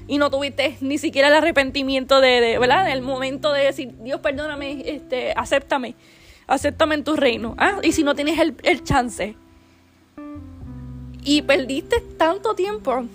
y 0.10 0.18
no 0.18 0.30
tuviste 0.30 0.76
ni 0.82 0.98
siquiera 0.98 1.30
el 1.30 1.36
arrepentimiento 1.36 2.20
de, 2.20 2.42
de 2.42 2.60
¿verdad? 2.60 2.92
El 2.92 3.02
momento 3.02 3.54
de 3.54 3.66
decir, 3.66 3.94
Dios 4.02 4.20
perdóname, 4.20 4.84
este, 4.86 5.32
acéptame, 5.36 5.96
acéptame 6.48 6.96
en 6.96 7.04
tu 7.06 7.16
reino. 7.16 7.56
¿ah? 7.58 7.80
Y 7.84 7.94
si 7.94 8.04
no 8.04 8.16
tienes 8.16 8.40
el, 8.40 8.56
el 8.64 8.84
chance. 8.84 9.36
Y 11.24 11.44
perdiste 11.44 12.02
tanto 12.18 12.56
tiempo 12.56 13.06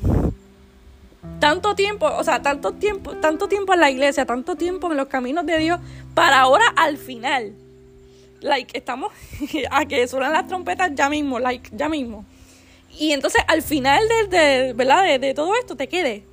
tanto 1.40 1.74
tiempo, 1.74 2.06
o 2.06 2.24
sea, 2.24 2.42
tanto 2.42 2.72
tiempo, 2.72 3.12
tanto 3.16 3.48
tiempo 3.48 3.74
en 3.74 3.80
la 3.80 3.90
iglesia, 3.90 4.26
tanto 4.26 4.56
tiempo 4.56 4.90
en 4.90 4.96
los 4.96 5.08
caminos 5.08 5.44
de 5.46 5.58
Dios, 5.58 5.80
para 6.14 6.40
ahora 6.40 6.64
al 6.76 6.96
final. 6.96 7.54
Like, 8.40 8.76
estamos 8.76 9.12
a 9.70 9.84
que 9.86 10.06
suenan 10.06 10.32
las 10.32 10.46
trompetas 10.46 10.92
ya 10.94 11.08
mismo, 11.08 11.38
like, 11.38 11.70
ya 11.72 11.88
mismo. 11.88 12.24
Y 12.98 13.12
entonces 13.12 13.42
al 13.48 13.62
final 13.62 14.02
de, 14.30 14.72
¿verdad? 14.74 15.18
De, 15.18 15.34
todo 15.34 15.54
esto 15.56 15.76
te 15.76 15.88
quede. 15.88 16.24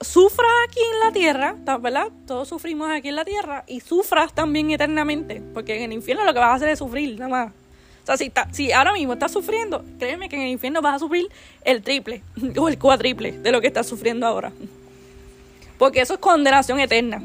Sufras 0.00 0.50
aquí 0.68 0.80
en 0.92 1.00
la 1.00 1.12
tierra, 1.12 1.56
¿verdad? 1.80 2.08
Todos 2.26 2.48
sufrimos 2.48 2.90
aquí 2.90 3.08
en 3.08 3.16
la 3.16 3.24
tierra 3.24 3.64
y 3.66 3.80
sufras 3.80 4.34
también 4.34 4.70
eternamente, 4.70 5.42
porque 5.54 5.76
en 5.76 5.84
el 5.84 5.92
infierno 5.92 6.24
lo 6.24 6.34
que 6.34 6.40
vas 6.40 6.50
a 6.50 6.54
hacer 6.54 6.68
es 6.68 6.78
sufrir, 6.78 7.18
nada 7.18 7.28
más. 7.30 7.52
O 8.02 8.06
sea, 8.06 8.16
si, 8.16 8.30
si 8.52 8.72
ahora 8.72 8.92
mismo 8.92 9.14
estás 9.14 9.32
sufriendo, 9.32 9.84
créeme 9.98 10.28
que 10.28 10.36
en 10.36 10.42
el 10.42 10.48
infierno 10.48 10.82
vas 10.82 10.96
a 10.96 10.98
sufrir 10.98 11.28
el 11.64 11.82
triple 11.82 12.22
o 12.56 12.68
el 12.68 12.78
cuatriple 12.78 13.32
de 13.32 13.50
lo 13.50 13.60
que 13.60 13.66
estás 13.68 13.86
sufriendo 13.86 14.26
ahora. 14.26 14.52
Porque 15.78 16.02
eso 16.02 16.14
es 16.14 16.20
condenación 16.20 16.78
eterna. 16.78 17.22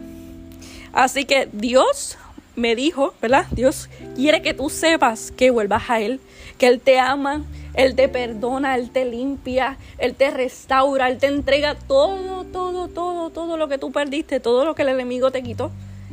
Así 0.93 1.25
que 1.25 1.49
Dios 1.51 2.17
me 2.55 2.75
dijo, 2.75 3.13
¿verdad? 3.21 3.45
Dios 3.51 3.89
quiere 4.15 4.41
que 4.41 4.53
tú 4.53 4.69
sepas 4.69 5.31
que 5.31 5.51
vuelvas 5.51 5.89
a 5.89 5.99
Él, 5.99 6.19
que 6.57 6.67
Él 6.67 6.79
te 6.79 6.99
ama, 6.99 7.43
Él 7.73 7.95
te 7.95 8.09
perdona, 8.09 8.75
Él 8.75 8.89
te 8.89 9.05
limpia, 9.05 9.77
Él 9.97 10.15
te 10.15 10.31
restaura, 10.31 11.09
Él 11.09 11.17
te 11.17 11.27
entrega 11.27 11.75
todo, 11.75 12.43
todo, 12.45 12.87
todo, 12.87 13.29
todo 13.29 13.57
lo 13.57 13.67
que 13.67 13.77
tú 13.77 13.91
perdiste, 13.91 14.39
todo 14.39 14.65
lo 14.65 14.75
que 14.75 14.81
el 14.81 14.89
enemigo 14.89 15.31
te 15.31 15.43
quitó, 15.43 15.71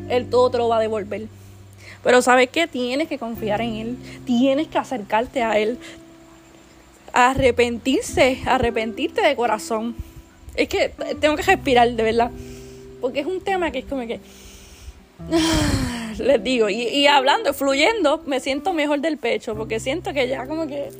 Él 0.08 0.28
todo 0.30 0.50
te 0.50 0.58
lo 0.58 0.68
va 0.68 0.76
a 0.76 0.80
devolver. 0.80 1.26
Pero 2.02 2.22
sabes 2.22 2.48
qué? 2.50 2.66
Tienes 2.66 3.08
que 3.08 3.18
confiar 3.18 3.60
en 3.60 3.74
Él, 3.74 3.96
tienes 4.24 4.68
que 4.68 4.78
acercarte 4.78 5.42
a 5.42 5.58
Él, 5.58 5.78
arrepentirse, 7.12 8.38
arrepentirte 8.46 9.20
de 9.22 9.34
corazón. 9.34 9.96
Es 10.54 10.68
que 10.68 10.92
tengo 11.20 11.36
que 11.36 11.42
respirar, 11.42 11.90
de 11.90 12.02
verdad, 12.02 12.30
porque 13.00 13.20
es 13.20 13.26
un 13.26 13.40
tema 13.40 13.70
que 13.70 13.80
es 13.80 13.84
como 13.84 14.06
que 14.06 14.20
les 16.24 16.42
digo, 16.42 16.68
y, 16.68 17.06
hablando, 17.06 17.54
fluyendo, 17.54 18.22
me 18.26 18.40
siento 18.40 18.72
mejor 18.72 19.00
del 19.00 19.18
pecho, 19.18 19.54
porque 19.54 19.80
siento 19.80 20.12
que 20.12 20.28
ya 20.28 20.46
como 20.46 20.66
que... 20.66 20.90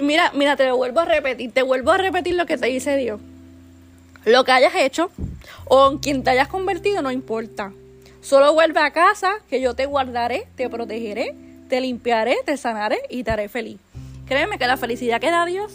Mira, 0.00 0.32
mira, 0.34 0.56
te 0.56 0.66
lo 0.66 0.76
vuelvo 0.76 1.00
a 1.00 1.04
repetir, 1.04 1.52
te 1.52 1.62
vuelvo 1.62 1.92
a 1.92 1.98
repetir 1.98 2.34
lo 2.34 2.46
que 2.46 2.56
te 2.56 2.66
dice 2.66 2.96
Dios. 2.96 3.20
Lo 4.24 4.44
que 4.44 4.52
hayas 4.52 4.74
hecho 4.74 5.10
o 5.66 5.90
en 5.90 5.98
quien 5.98 6.22
te 6.22 6.30
hayas 6.30 6.48
convertido 6.48 7.02
no 7.02 7.10
importa. 7.10 7.72
Solo 8.22 8.54
vuelve 8.54 8.80
a 8.80 8.90
casa 8.92 9.34
que 9.50 9.60
yo 9.60 9.74
te 9.74 9.84
guardaré, 9.86 10.46
te 10.56 10.70
protegeré, 10.70 11.34
te 11.68 11.80
limpiaré, 11.80 12.36
te 12.46 12.56
sanaré 12.56 13.00
y 13.10 13.24
te 13.24 13.32
haré 13.32 13.48
feliz. 13.48 13.78
Créeme 14.26 14.58
que 14.58 14.66
la 14.66 14.76
felicidad 14.76 15.20
que 15.20 15.30
da 15.30 15.44
Dios 15.44 15.72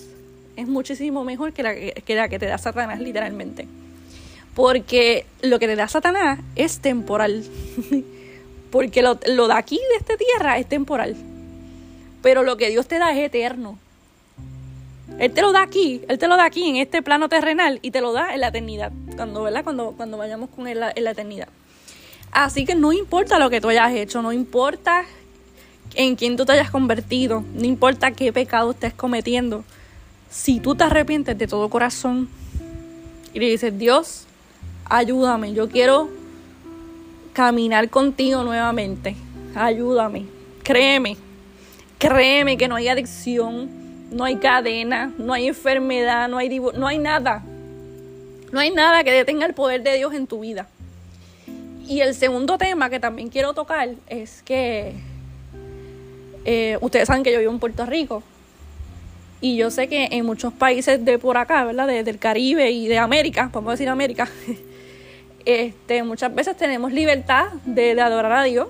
es 0.56 0.68
muchísimo 0.68 1.24
mejor 1.24 1.54
que 1.54 1.62
la 1.62 1.76
que, 1.76 2.16
la 2.16 2.30
que 2.30 2.40
te 2.40 2.48
da 2.48 2.58
Satanás 2.58 3.00
literalmente. 3.00 3.68
Porque 4.56 5.26
lo 5.42 5.60
que 5.60 5.68
te 5.68 5.76
da 5.76 5.88
Satanás 5.88 6.40
es 6.56 6.80
temporal. 6.80 7.44
Porque 8.72 9.02
lo, 9.02 9.16
de 9.16 9.54
aquí, 9.54 9.78
de 9.78 9.96
esta 9.98 10.18
tierra, 10.18 10.58
es 10.58 10.68
temporal. 10.68 11.16
Pero 12.22 12.44
lo 12.44 12.58
que 12.58 12.70
Dios 12.70 12.88
te 12.88 13.00
da 13.00 13.12
es 13.12 13.20
eterno. 13.20 13.78
Él 15.20 15.32
te 15.32 15.42
lo 15.42 15.52
da 15.52 15.64
aquí, 15.64 16.02
Él 16.10 16.20
te 16.20 16.28
lo 16.28 16.36
da 16.36 16.46
aquí 16.46 16.70
en 16.70 16.76
este 16.76 17.02
plano 17.02 17.30
terrenal 17.30 17.80
y 17.82 17.92
te 17.92 18.02
lo 18.02 18.12
da 18.12 18.34
en 18.34 18.42
la 18.42 18.50
eternidad, 18.50 18.92
cuando, 19.16 19.44
¿verdad? 19.44 19.64
Cuando, 19.64 19.94
cuando 19.94 20.18
vayamos 20.18 20.50
con 20.50 20.68
Él 20.68 20.82
en 20.96 21.04
la 21.04 21.12
eternidad. 21.12 21.48
Así 22.32 22.66
que 22.66 22.76
no 22.76 22.92
importa 22.92 23.40
lo 23.40 23.50
que 23.50 23.62
tú 23.62 23.70
hayas 23.70 23.94
hecho, 23.94 24.22
no 24.22 24.32
importa 24.32 25.06
en 25.96 26.16
quién 26.16 26.38
tú 26.38 26.46
te 26.46 26.52
hayas 26.52 26.70
convertido, 26.70 27.44
no 27.56 27.66
importa 27.66 28.12
qué 28.12 28.32
pecado 28.32 28.72
estés 28.72 28.94
cometiendo. 28.94 29.64
Si 30.30 30.60
tú 30.60 30.76
te 30.76 30.84
arrepientes 30.84 31.38
de 31.38 31.48
todo 31.48 31.70
corazón 31.70 32.30
y 33.34 33.40
le 33.40 33.50
dices, 33.50 33.78
Dios, 33.78 34.26
ayúdame, 34.86 35.54
yo 35.54 35.70
quiero 35.70 36.10
caminar 37.38 37.88
contigo 37.92 38.44
nuevamente, 38.44 39.16
ayúdame, 39.54 40.26
créeme, 40.64 41.18
créeme 42.00 42.58
que 42.58 42.68
no 42.68 42.78
hay 42.78 42.88
adicción, 42.88 43.70
no 44.10 44.24
hay 44.24 44.38
cadena, 44.38 45.14
no 45.20 45.34
hay 45.34 45.48
enfermedad, 45.48 46.28
no 46.30 46.40
hay, 46.40 46.60
no 46.60 46.88
hay 46.88 46.98
nada, 46.98 47.44
no 48.52 48.60
hay 48.60 48.72
nada 48.72 49.04
que 49.04 49.12
detenga 49.12 49.46
el 49.46 49.54
poder 49.54 49.84
de 49.84 49.98
Dios 49.98 50.16
en 50.16 50.26
tu 50.26 50.40
vida. 50.40 50.68
Y 51.88 52.00
el 52.00 52.16
segundo 52.16 52.58
tema 52.58 52.90
que 52.90 53.00
también 53.00 53.30
quiero 53.30 53.54
tocar 53.54 53.90
es 54.08 54.42
que 54.42 54.96
eh, 56.44 56.80
ustedes 56.82 57.08
saben 57.08 57.22
que 57.22 57.32
yo 57.32 57.38
vivo 57.38 57.52
en 57.52 57.60
Puerto 57.60 57.86
Rico. 57.86 58.24
Y 59.42 59.58
yo 59.58 59.70
sé 59.70 59.88
que 59.88 60.10
en 60.10 60.26
muchos 60.26 60.54
países 60.54 61.06
de 61.06 61.20
por 61.20 61.38
acá, 61.38 61.66
¿verdad? 61.66 61.86
De, 61.86 62.04
del 62.04 62.18
Caribe 62.18 62.72
y 62.72 62.88
de 62.88 62.98
América, 62.98 63.52
vamos 63.54 63.70
a 63.70 63.72
decir 63.74 63.90
América, 63.90 64.28
este, 65.48 66.04
muchas 66.04 66.36
veces 66.36 66.58
tenemos 66.58 66.92
libertad 66.92 67.46
de, 67.64 68.00
adorar 68.02 68.34
a 68.34 68.44
Dios. 68.44 68.68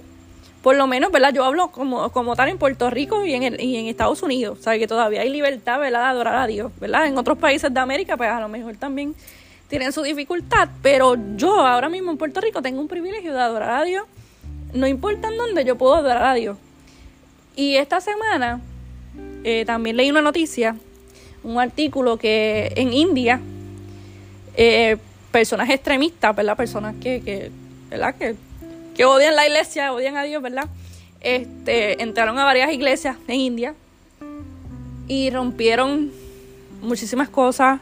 Por 0.62 0.76
lo 0.76 0.86
menos, 0.86 1.12
¿verdad? 1.12 1.34
Yo 1.34 1.44
hablo 1.44 1.72
como, 1.72 2.12
como 2.12 2.36
tal 2.36 2.50
en 2.50 2.60
Puerto 2.60 2.92
Rico 2.92 3.26
y 3.26 3.34
en, 3.34 3.42
el, 3.42 3.60
y 3.60 3.78
en 3.78 3.88
Estados 3.88 4.22
Unidos. 4.22 4.60
O 4.60 4.70
que 4.70 4.88
todavía 4.88 5.22
hay 5.22 5.30
libertad, 5.30 5.80
¿verdad? 5.80 6.02
De 6.02 6.06
adorar 6.10 6.36
a 6.36 6.46
Dios, 6.46 6.72
¿verdad? 6.80 7.08
En 7.08 7.18
otros 7.18 7.40
países 7.40 7.74
de 7.74 7.80
América, 7.80 8.16
pues 8.16 8.30
a 8.30 8.40
lo 8.40 8.48
mejor 8.48 8.78
también 8.78 9.16
tienen 9.70 9.92
su 9.92 10.04
dificultad. 10.04 10.70
Pero 10.84 11.16
yo 11.36 11.66
ahora 11.66 11.90
mismo 11.90 12.12
en 12.12 12.18
Puerto 12.20 12.42
Rico 12.42 12.62
tengo 12.62 12.80
un 12.80 12.88
privilegio 12.88 13.34
de 13.34 13.40
adorar 13.40 13.82
a 13.82 13.84
Dios. 13.84 14.06
No 14.72 14.86
importa 14.86 15.30
en 15.30 15.38
dónde 15.38 15.66
yo 15.66 15.80
puedo 15.80 15.96
adorar 15.96 16.26
a 16.26 16.34
Dios. 16.36 16.58
Y 17.56 17.78
esta 17.78 18.02
semana 18.02 18.62
eh, 19.44 19.64
también 19.66 19.98
leí 19.98 20.12
una 20.12 20.22
noticia, 20.22 20.76
un 21.44 21.60
artículo 21.60 22.18
que 22.18 22.72
en 22.76 22.94
India 22.94 23.42
eh, 24.56 24.98
personas 25.38 25.70
extremistas, 25.70 26.36
¿verdad? 26.36 26.58
Personas 26.58 26.96
que, 27.00 27.22
que 27.22 27.52
¿verdad? 27.92 28.16
Que, 28.16 28.36
que 28.96 29.06
odian 29.06 29.36
la 29.36 29.46
iglesia, 29.46 29.94
odian 29.94 30.18
a 30.18 30.24
Dios, 30.24 30.42
¿verdad? 30.42 30.68
Este, 31.22 32.02
entraron 32.02 32.40
a 32.40 32.44
varias 32.44 32.74
iglesias 32.74 33.18
en 33.28 33.36
India 33.36 33.76
y 35.08 35.30
rompieron 35.30 36.12
muchísimas 36.82 37.30
cosas, 37.30 37.82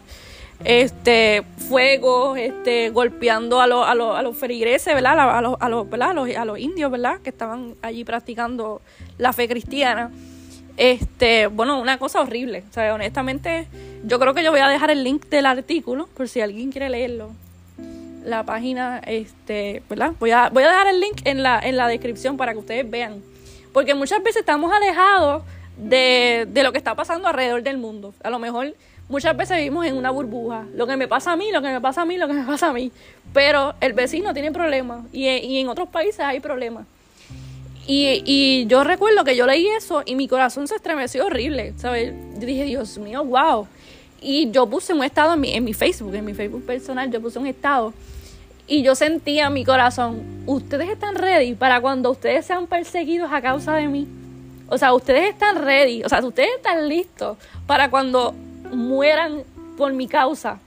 este, 0.66 1.44
fuego, 1.70 2.36
este, 2.36 2.90
golpeando 2.90 3.62
a, 3.62 3.68
los 3.68 3.88
a, 3.88 3.96
los, 3.96 4.18
a 4.18 4.22
los 4.22 4.36
feligreses, 4.36 4.94
¿verdad? 4.94 5.18
A 5.18 5.40
los, 5.40 5.56
a 5.58 5.70
los, 5.70 5.90
¿verdad? 5.90 6.10
A 6.10 6.14
los, 6.14 6.36
a 6.36 6.44
los 6.44 6.60
indios, 6.60 6.92
¿verdad? 6.92 7.22
Que 7.22 7.30
estaban 7.30 7.76
allí 7.82 8.04
practicando 8.04 8.82
la 9.18 9.32
fe 9.32 9.48
cristiana. 9.48 10.12
Este, 10.76 11.48
bueno, 11.48 11.80
una 11.80 11.98
cosa 12.00 12.20
horrible. 12.20 12.66
O 12.70 12.74
sea, 12.74 12.94
honestamente, 12.94 13.68
yo 14.04 14.20
creo 14.20 14.34
que 14.34 14.44
yo 14.44 14.52
voy 14.52 14.60
a 14.60 14.68
dejar 14.68 14.92
el 14.92 15.06
link 15.06 15.28
del 15.28 15.46
artículo 15.46 16.10
por 16.18 16.28
si 16.28 16.42
alguien 16.42 16.70
quiere 16.70 16.90
leerlo 16.90 17.32
la 18.25 18.44
página, 18.44 19.00
este, 19.05 19.84
¿verdad? 19.89 20.13
Voy 20.20 20.32
a, 20.32 20.50
voy 20.50 20.63
a 20.63 20.67
dejar 20.67 20.88
el 20.88 21.00
link 21.00 21.22
en 21.24 21.44
la, 21.44 21.60
en 21.60 21.77
la 21.77 21.88
descripción 21.88 22.38
para 22.38 22.53
que 22.53 22.60
ustedes 22.60 22.89
vean. 22.89 23.22
Porque 23.72 23.94
muchas 23.94 24.22
veces 24.24 24.41
estamos 24.41 24.74
alejados 24.74 25.44
de, 25.77 26.48
de 26.50 26.63
lo 26.63 26.72
que 26.72 26.77
está 26.77 26.96
pasando 26.96 27.27
alrededor 27.27 27.62
del 27.63 27.77
mundo. 27.77 28.13
A 28.24 28.29
lo 28.29 28.39
mejor 28.39 28.74
muchas 29.10 29.36
veces 29.38 29.58
vivimos 29.58 29.86
en 29.86 29.96
una 29.96 30.12
burbuja. 30.12 30.65
Lo 30.74 30.88
que 30.88 30.98
me 30.98 31.08
pasa 31.08 31.34
a 31.34 31.36
mí, 31.36 31.51
lo 31.51 31.62
que 31.62 31.70
me 31.70 31.82
pasa 31.82 32.01
a 32.01 32.05
mí, 32.05 32.17
lo 32.17 32.27
que 32.27 32.34
me 32.34 32.44
pasa 32.46 32.70
a 32.70 32.74
mí. 32.74 32.91
Pero 33.34 33.75
el 33.82 33.94
vecino 33.94 34.34
tiene 34.34 34.51
problemas 34.51 35.05
y, 35.13 35.27
y 35.27 35.60
en 35.60 35.70
otros 35.70 35.89
países 35.89 36.22
hay 36.22 36.39
problemas. 36.39 36.86
Y, 37.88 38.24
y, 38.25 38.65
yo 38.65 38.84
recuerdo 38.84 39.24
que 39.24 39.36
yo 39.36 39.46
leí 39.46 39.67
eso 39.67 40.01
y 40.05 40.15
mi 40.15 40.27
corazón 40.27 40.67
se 40.67 40.75
estremeció 40.75 41.27
horrible, 41.27 41.74
¿sabes? 41.77 42.15
Yo 42.39 42.48
dije, 42.48 42.63
Dios 42.63 42.98
mío, 42.98 43.24
wow. 43.24 43.67
Y 44.22 44.50
yo 44.50 44.65
puse 44.65 44.91
un 44.91 45.03
estado 45.03 45.36
en 45.36 45.41
mi, 45.41 45.53
en 45.53 45.63
mi 45.63 45.74
Facebook, 45.75 46.15
en 46.15 46.25
mi 46.25 46.34
Facebook 46.34 46.65
personal, 46.65 47.12
yo 47.12 47.22
puse 47.22 47.38
un 47.38 47.46
estado 47.46 47.94
y 48.67 48.81
yo 48.81 48.95
sentía 48.95 49.48
en 49.48 49.53
mi 49.53 49.63
corazón, 49.63 50.24
ustedes 50.48 50.89
están 50.89 51.15
ready 51.15 51.53
para 51.53 51.81
cuando 51.81 52.12
ustedes 52.12 52.45
sean 52.45 52.67
perseguidos 52.67 53.31
a 53.31 53.41
causa 53.41 53.75
de 53.75 53.88
mí. 53.88 54.07
O 54.67 54.77
sea, 54.77 54.93
ustedes 54.93 55.29
están 55.29 55.63
ready, 55.63 56.03
o 56.03 56.10
sea, 56.10 56.25
ustedes 56.25 56.50
están 56.55 56.89
listos 56.89 57.38
para 57.67 57.89
cuando 57.91 58.34
mueran 58.72 59.43
por 59.77 59.93
mi 59.93 60.07
causa. 60.07 60.60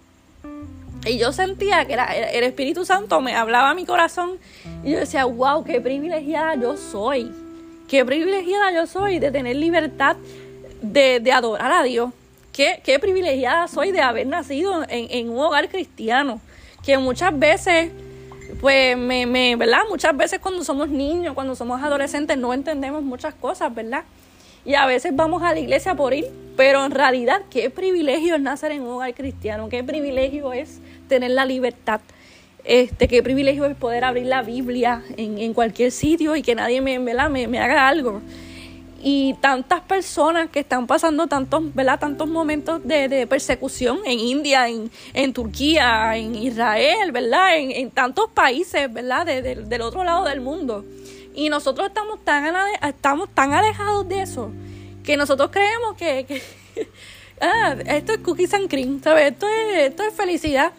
Y 1.04 1.18
yo 1.18 1.32
sentía 1.32 1.84
que 1.86 1.94
el 1.94 2.44
Espíritu 2.44 2.84
Santo 2.84 3.20
me 3.20 3.34
hablaba 3.34 3.70
a 3.70 3.74
mi 3.74 3.84
corazón 3.84 4.38
y 4.84 4.92
yo 4.92 4.98
decía, 4.98 5.24
wow, 5.24 5.64
qué 5.64 5.80
privilegiada 5.80 6.54
yo 6.54 6.76
soy. 6.76 7.32
Qué 7.88 8.04
privilegiada 8.04 8.72
yo 8.72 8.86
soy 8.86 9.18
de 9.18 9.30
tener 9.30 9.56
libertad 9.56 10.16
de, 10.82 11.32
adorar 11.32 11.72
a 11.72 11.82
Dios. 11.82 12.12
Qué, 12.52 12.98
privilegiada 13.00 13.66
soy 13.66 13.90
de 13.90 14.02
haber 14.02 14.26
nacido 14.26 14.84
en 14.88 15.30
un 15.30 15.38
hogar 15.38 15.68
cristiano 15.68 16.40
que 16.88 16.96
muchas 16.96 17.38
veces, 17.38 17.90
pues, 18.62 18.96
me, 18.96 19.26
me, 19.26 19.56
¿verdad? 19.56 19.80
Muchas 19.90 20.16
veces 20.16 20.38
cuando 20.38 20.64
somos 20.64 20.88
niños, 20.88 21.34
cuando 21.34 21.54
somos 21.54 21.82
adolescentes, 21.82 22.38
no 22.38 22.54
entendemos 22.54 23.02
muchas 23.02 23.34
cosas, 23.34 23.74
¿verdad? 23.74 24.04
Y 24.64 24.72
a 24.72 24.86
veces 24.86 25.14
vamos 25.14 25.42
a 25.42 25.52
la 25.52 25.60
iglesia 25.60 25.94
por 25.94 26.14
ir, 26.14 26.30
pero 26.56 26.82
en 26.86 26.90
realidad, 26.90 27.42
qué 27.50 27.68
privilegio 27.68 28.36
es 28.36 28.40
nacer 28.40 28.72
en 28.72 28.80
un 28.80 28.88
hogar 28.88 29.12
cristiano, 29.12 29.68
qué 29.68 29.84
privilegio 29.84 30.54
es 30.54 30.80
tener 31.10 31.32
la 31.32 31.44
libertad. 31.44 32.00
Este, 32.64 33.06
qué 33.06 33.22
privilegio 33.22 33.66
es 33.66 33.76
poder 33.76 34.04
abrir 34.04 34.24
la 34.24 34.40
Biblia 34.40 35.02
en, 35.18 35.36
en 35.36 35.52
cualquier 35.52 35.92
sitio 35.92 36.36
y 36.36 36.42
que 36.42 36.54
nadie 36.54 36.80
me, 36.80 36.98
me, 36.98 37.48
me 37.48 37.58
haga 37.58 37.86
algo 37.86 38.22
y 39.00 39.34
tantas 39.34 39.80
personas 39.82 40.50
que 40.50 40.60
están 40.60 40.86
pasando 40.86 41.28
tantos, 41.28 41.74
¿verdad? 41.74 42.00
tantos 42.00 42.28
momentos 42.28 42.80
de, 42.84 43.26
persecución 43.28 44.00
en 44.04 44.18
India, 44.18 44.66
en, 44.68 45.32
Turquía, 45.32 46.16
en 46.16 46.34
Israel, 46.34 47.12
¿verdad? 47.12 47.56
En, 47.56 47.90
tantos 47.90 48.30
países, 48.30 48.92
¿verdad? 48.92 49.24
del 49.26 49.80
otro 49.82 50.02
lado 50.02 50.24
del 50.24 50.40
mundo. 50.40 50.84
Y 51.34 51.48
nosotros 51.50 51.86
estamos 51.86 52.18
tan, 52.24 52.56
alejados 53.54 54.08
de 54.08 54.22
eso 54.22 54.50
que 55.04 55.16
nosotros 55.16 55.50
creemos 55.52 55.96
que, 55.96 56.42
ah, 57.40 57.76
esto 57.86 58.12
es 58.12 58.18
cookies 58.18 58.52
and 58.52 58.68
cream, 58.68 59.00
¿sabes? 59.02 59.32
Esto 59.32 59.46
es, 59.48 59.90
esto 59.90 60.02
es 60.02 60.12
felicidad. 60.12 60.72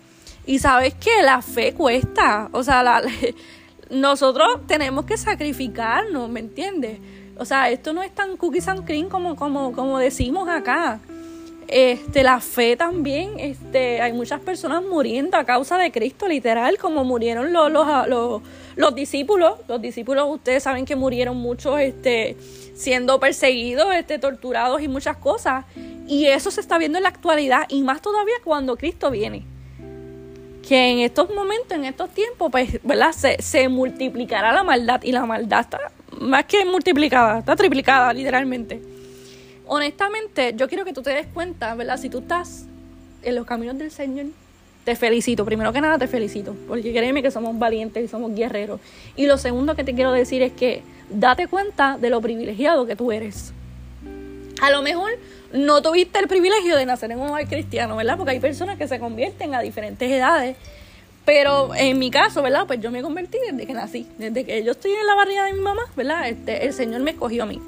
Y 0.46 0.60
sabes 0.60 0.94
que 0.96 1.24
la 1.24 1.42
fe 1.42 1.74
cuesta, 1.74 2.50
o 2.52 2.64
sea, 2.64 3.02
nosotros 3.90 4.68
tenemos 4.68 5.06
que 5.06 5.18
sacrificarnos, 5.18 6.30
¿me 6.30 6.42
entiendes? 6.42 7.00
O 7.40 7.46
sea, 7.46 7.70
esto 7.70 7.94
no 7.94 8.04
es 8.04 8.12
tan 8.14 8.36
cookies 8.36 8.68
and 8.68 8.86
cream 8.86 9.08
como, 9.08 9.38
como, 9.38 9.72
como 9.72 9.98
decimos 9.98 10.50
acá. 10.50 11.00
Este, 11.70 12.22
la 12.24 12.42
fe 12.42 12.76
también, 12.76 13.40
este, 13.40 14.02
hay 14.02 14.12
muchas 14.12 14.42
personas 14.42 14.84
muriendo 14.84 15.38
a 15.38 15.46
causa 15.46 15.78
de 15.78 15.92
Cristo, 15.92 16.28
literal, 16.28 16.78
como 16.78 17.06
murieron 17.06 17.54
los, 17.54 17.72
los, 17.72 18.42
los, 18.76 18.96
discípulos. 18.96 19.54
Los 19.70 19.82
discípulos, 19.82 20.26
ustedes 20.30 20.64
saben 20.64 20.84
que 20.86 20.98
murieron 20.98 21.38
muchos 21.38 21.80
este, 21.80 22.36
siendo 22.76 23.20
perseguidos, 23.22 23.96
este, 23.96 24.20
torturados 24.20 24.82
y 24.82 24.90
muchas 24.90 25.16
cosas. 25.16 25.64
Y 26.08 26.26
eso 26.26 26.52
se 26.52 26.60
está 26.60 26.78
viendo 26.78 26.98
en 26.98 27.04
la 27.04 27.10
actualidad 27.10 27.68
y 27.70 27.84
más 27.84 28.02
todavía 28.02 28.36
cuando 28.44 28.76
Cristo 28.76 29.12
viene 29.12 29.46
que 30.68 30.92
en 30.92 31.00
estos 31.00 31.34
momentos, 31.34 31.72
en 31.72 31.86
estos 31.86 32.10
tiempos, 32.10 32.52
pues, 32.52 32.80
¿verdad? 32.84 33.12
Se, 33.14 33.42
se 33.42 33.70
multiplicará 33.70 34.52
la 34.52 34.64
maldad 34.64 35.02
y 35.04 35.12
la 35.12 35.26
maldad 35.26 35.62
está 35.62 35.80
más 36.20 36.46
que 36.46 36.66
multiplicada, 36.66 37.40
está 37.40 37.56
triplicada 37.56 38.14
literalmente. 38.14 38.82
Honestamente, 39.66 40.54
yo 40.56 40.68
quiero 40.68 40.84
que 40.84 40.94
tú 40.94 41.02
te 41.02 41.12
des 41.12 41.28
cuenta, 41.28 41.76
¿verdad? 41.76 41.98
Si 41.98 42.10
tú 42.10 42.20
estás 42.20 42.66
en 43.22 43.36
los 43.36 43.46
caminos 43.46 43.78
del 43.78 43.92
Señor, 43.92 44.28
te 44.84 44.96
felicito. 44.96 45.46
Primero 45.46 45.72
que 45.72 45.82
nada, 45.82 46.00
te 46.00 46.08
felicito. 46.08 46.56
Porque 46.68 46.92
créeme 46.92 47.22
que 47.22 47.30
somos 47.30 47.58
valientes 47.60 48.04
y 48.04 48.08
somos 48.08 48.34
guerreros. 48.34 48.80
Y 49.16 49.28
lo 49.28 49.38
segundo 49.38 49.76
que 49.76 49.84
te 49.84 49.94
quiero 49.94 50.12
decir 50.12 50.42
es 50.42 50.52
que 50.54 50.82
date 51.10 51.48
cuenta 51.48 51.98
de 52.00 52.10
lo 52.10 52.22
privilegiado 52.22 52.88
que 52.88 52.96
tú 52.96 53.12
eres. 53.12 53.54
A 54.62 54.72
lo 54.72 54.82
mejor 54.82 55.12
no 55.54 55.82
tuviste 55.82 56.20
el 56.20 56.28
privilegio 56.28 56.76
de 56.76 56.86
nacer 56.86 57.12
en 57.12 57.20
un 57.20 57.30
hogar 57.30 57.48
cristiano, 57.48 57.96
¿verdad? 57.96 58.18
Porque 58.18 58.32
hay 58.32 58.40
personas 58.40 58.78
que 58.78 58.88
se 58.88 59.00
convierten 59.00 59.54
a 59.54 59.62
diferentes 59.62 60.10
edades. 60.10 60.56
Pero 61.30 61.76
en 61.76 62.00
mi 62.00 62.10
caso, 62.10 62.42
¿verdad? 62.42 62.64
Pues 62.66 62.82
yo 62.82 62.90
me 62.90 63.04
convertí 63.04 63.38
desde 63.52 63.68
que 63.68 63.74
nací. 63.74 64.08
Desde 64.18 64.44
que 64.44 64.64
yo 64.64 64.72
estoy 64.72 64.94
en 64.94 65.06
la 65.06 65.14
barriga 65.14 65.44
de 65.46 65.54
mi 65.54 65.60
mamá, 65.60 65.84
¿verdad? 65.96 66.28
Este, 66.28 66.66
el 66.66 66.74
Señor 66.74 67.02
me 67.02 67.12
escogió 67.12 67.44
a 67.44 67.46
mí, 67.46 67.62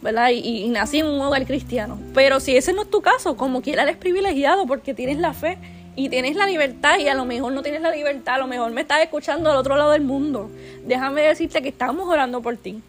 ¿verdad? 0.00 0.30
Y, 0.30 0.66
nací 0.70 1.00
en 1.00 1.08
un 1.08 1.20
hogar 1.20 1.44
cristiano. 1.44 2.00
Pero 2.14 2.40
si 2.40 2.56
ese 2.56 2.72
no 2.72 2.80
es 2.80 2.90
tu 2.90 3.02
caso, 3.02 3.36
como 3.36 3.60
quiera 3.60 3.82
eres 3.82 3.98
privilegiado 3.98 4.66
porque 4.66 4.94
tienes 4.94 5.18
la 5.18 5.34
fe 5.34 5.58
y 5.94 6.08
tienes 6.08 6.34
la 6.34 6.46
libertad 6.46 6.98
y 6.98 7.08
a 7.08 7.14
lo 7.14 7.26
mejor 7.26 7.52
no 7.52 7.62
tienes 7.62 7.82
la 7.82 7.90
libertad, 7.90 8.36
a 8.36 8.38
lo 8.38 8.46
mejor 8.46 8.72
me 8.72 8.80
estás 8.80 9.02
escuchando 9.02 9.50
al 9.50 9.58
otro 9.58 9.76
lado 9.76 9.90
del 9.90 10.00
mundo. 10.00 10.50
Déjame 10.86 11.20
decirte 11.20 11.60
que 11.60 11.68
estamos 11.68 12.08
orando 12.08 12.40
por 12.40 12.56
ti 12.56 12.82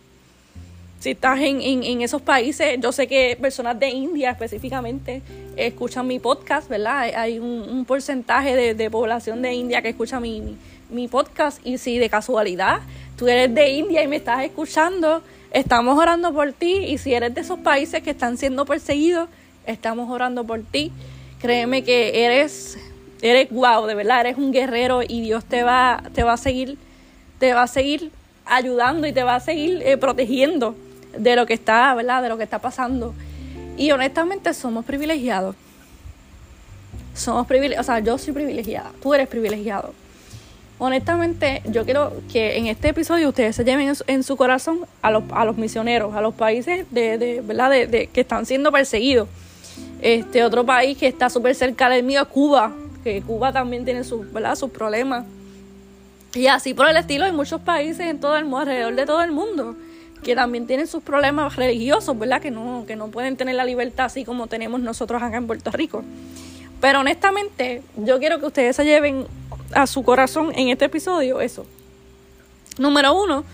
si 1.00 1.12
estás 1.12 1.40
en, 1.40 1.62
en, 1.62 2.02
esos 2.02 2.22
países, 2.22 2.80
yo 2.82 2.92
sé 2.92 3.08
que 3.08 3.38
personas 3.40 3.80
de 3.80 3.90
India 3.90 4.32
específicamente 4.32 5.22
escuchan 5.56 6.08
mi 6.08 6.20
podcast, 6.20 6.68
¿verdad? 6.68 7.12
Hay 7.16 7.38
un, 7.38 7.86
porcentaje 7.86 8.74
de, 8.74 8.90
población 8.90 9.42
de 9.42 9.54
India 9.54 9.82
que 9.82 9.90
escucha 9.90 10.20
mi, 10.20 10.58
mi, 10.90 11.08
podcast 11.08 11.66
y 11.66 11.78
si 11.78 12.00
de 12.00 12.10
casualidad 12.10 12.80
tú 13.18 13.28
eres 13.28 13.54
de 13.54 13.70
India 13.70 14.04
y 14.04 14.08
me 14.08 14.16
estás 14.16 14.44
escuchando, 14.44 15.22
estamos 15.52 15.98
orando 15.98 16.34
por 16.34 16.52
ti 16.54 16.78
y 16.88 16.98
si 16.98 17.14
eres 17.14 17.36
de 17.36 17.42
esos 17.42 17.60
países 17.60 18.02
que 18.02 18.12
están 18.12 18.38
siendo 18.38 18.66
perseguidos, 18.66 19.30
estamos 19.68 20.10
orando 20.10 20.44
por 20.44 20.64
ti. 20.64 20.92
Créeme 21.40 21.84
que 21.84 22.26
eres 22.26 22.80
eres 23.22 23.50
guau, 23.52 23.86
de 23.86 23.96
verdad, 23.96 24.22
eres 24.22 24.38
un 24.38 24.52
guerrero 24.52 25.02
y 25.08 25.22
Dios 25.22 25.46
te 25.46 25.64
va 25.64 26.04
te 26.14 26.24
va 26.24 26.34
a 26.34 26.38
seguir 26.38 26.78
te 27.38 27.54
va 27.54 27.64
a 27.64 27.68
seguir 27.68 28.12
ayudando 28.46 29.06
y 29.06 29.14
te 29.14 29.24
va 29.24 29.36
a 29.36 29.40
seguir 29.40 29.82
eh, 29.86 29.98
protegiendo 29.98 30.76
de 31.18 31.36
lo 31.36 31.46
que 31.46 31.54
está, 31.54 31.94
¿verdad? 31.96 32.22
De 32.22 32.30
lo 32.30 32.38
que 32.38 32.44
está 32.44 32.60
pasando. 32.60 33.14
Y 33.78 33.92
honestamente 33.92 34.54
somos 34.54 34.86
privilegiados. 34.86 35.56
Somos 37.14 37.48
privilegiados, 37.48 37.86
o 37.86 37.92
sea, 37.92 38.00
yo 38.00 38.18
soy 38.18 38.34
privilegiada, 38.34 38.92
tú 39.02 39.14
eres 39.14 39.28
privilegiado. 39.28 39.94
Honestamente, 40.78 41.62
yo 41.66 41.86
quiero 41.86 42.12
que 42.32 42.58
en 42.58 42.68
este 42.68 42.90
episodio 42.90 43.30
ustedes 43.30 43.56
se 43.56 43.64
lleven 43.64 43.94
en 44.08 44.24
su, 44.24 44.36
corazón 44.36 44.80
a 45.02 45.10
los, 45.10 45.24
a 45.32 45.46
los 45.46 45.58
misioneros, 45.58 46.14
a 46.14 46.20
los 46.20 46.36
países 46.36 46.86
de, 46.92 47.18
de 47.18 47.40
¿verdad? 47.40 47.70
De, 47.70 48.08
que 48.12 48.22
están 48.22 48.46
siendo 48.46 48.74
perseguidos. 48.74 49.30
Este 50.02 50.44
otro 50.44 50.66
país 50.66 50.98
que 50.98 51.08
está 51.08 51.30
súper 51.30 51.56
cerca 51.56 51.90
del 51.90 52.04
mío 52.04 52.22
es 52.22 52.28
Cuba, 52.28 52.74
que 53.06 53.22
Cuba 53.22 53.54
también 53.54 53.86
tiene 53.86 54.04
sus, 54.04 54.32
¿verdad? 54.34 54.56
sus 54.56 54.70
problemas. 54.70 55.26
Y 56.34 56.48
así 56.48 56.74
por 56.74 56.90
el 56.90 56.98
estilo 56.98 57.24
hay 57.24 57.32
muchos 57.32 57.62
países 57.62 58.02
en 58.02 58.20
todo 58.20 58.36
el 58.36 58.44
mundo, 58.44 58.58
alrededor 58.58 58.96
de 58.96 59.06
todo 59.06 59.24
el 59.24 59.32
mundo 59.32 59.78
que 60.26 60.36
también 60.36 60.66
tienen 60.66 60.88
sus 60.88 61.04
problemas 61.04 61.56
religiosos, 61.56 62.18
¿verdad? 62.18 62.42
Que 62.42 62.50
no, 62.50 62.84
que 62.88 62.96
no 62.96 63.10
pueden 63.10 63.38
tener 63.38 63.54
la 63.54 63.64
libertad 63.64 64.08
así 64.08 64.26
como 64.26 64.48
tenemos 64.48 64.82
nosotros 64.82 65.22
acá 65.22 65.38
en 65.38 65.46
Puerto 65.46 65.70
Rico. 65.70 66.04
Pero 66.82 67.02
honestamente, 67.02 67.84
yo 67.96 68.18
quiero 68.18 68.40
que 68.40 68.48
ustedes 68.48 68.76
se 68.76 68.84
lleven 68.86 69.28
a 69.72 69.86
su 69.86 70.04
corazón 70.04 70.52
en 70.56 70.70
este 70.70 70.86
episodio 70.86 71.42
eso. 71.42 71.68
Número 72.80 73.14
uno, 73.14 73.46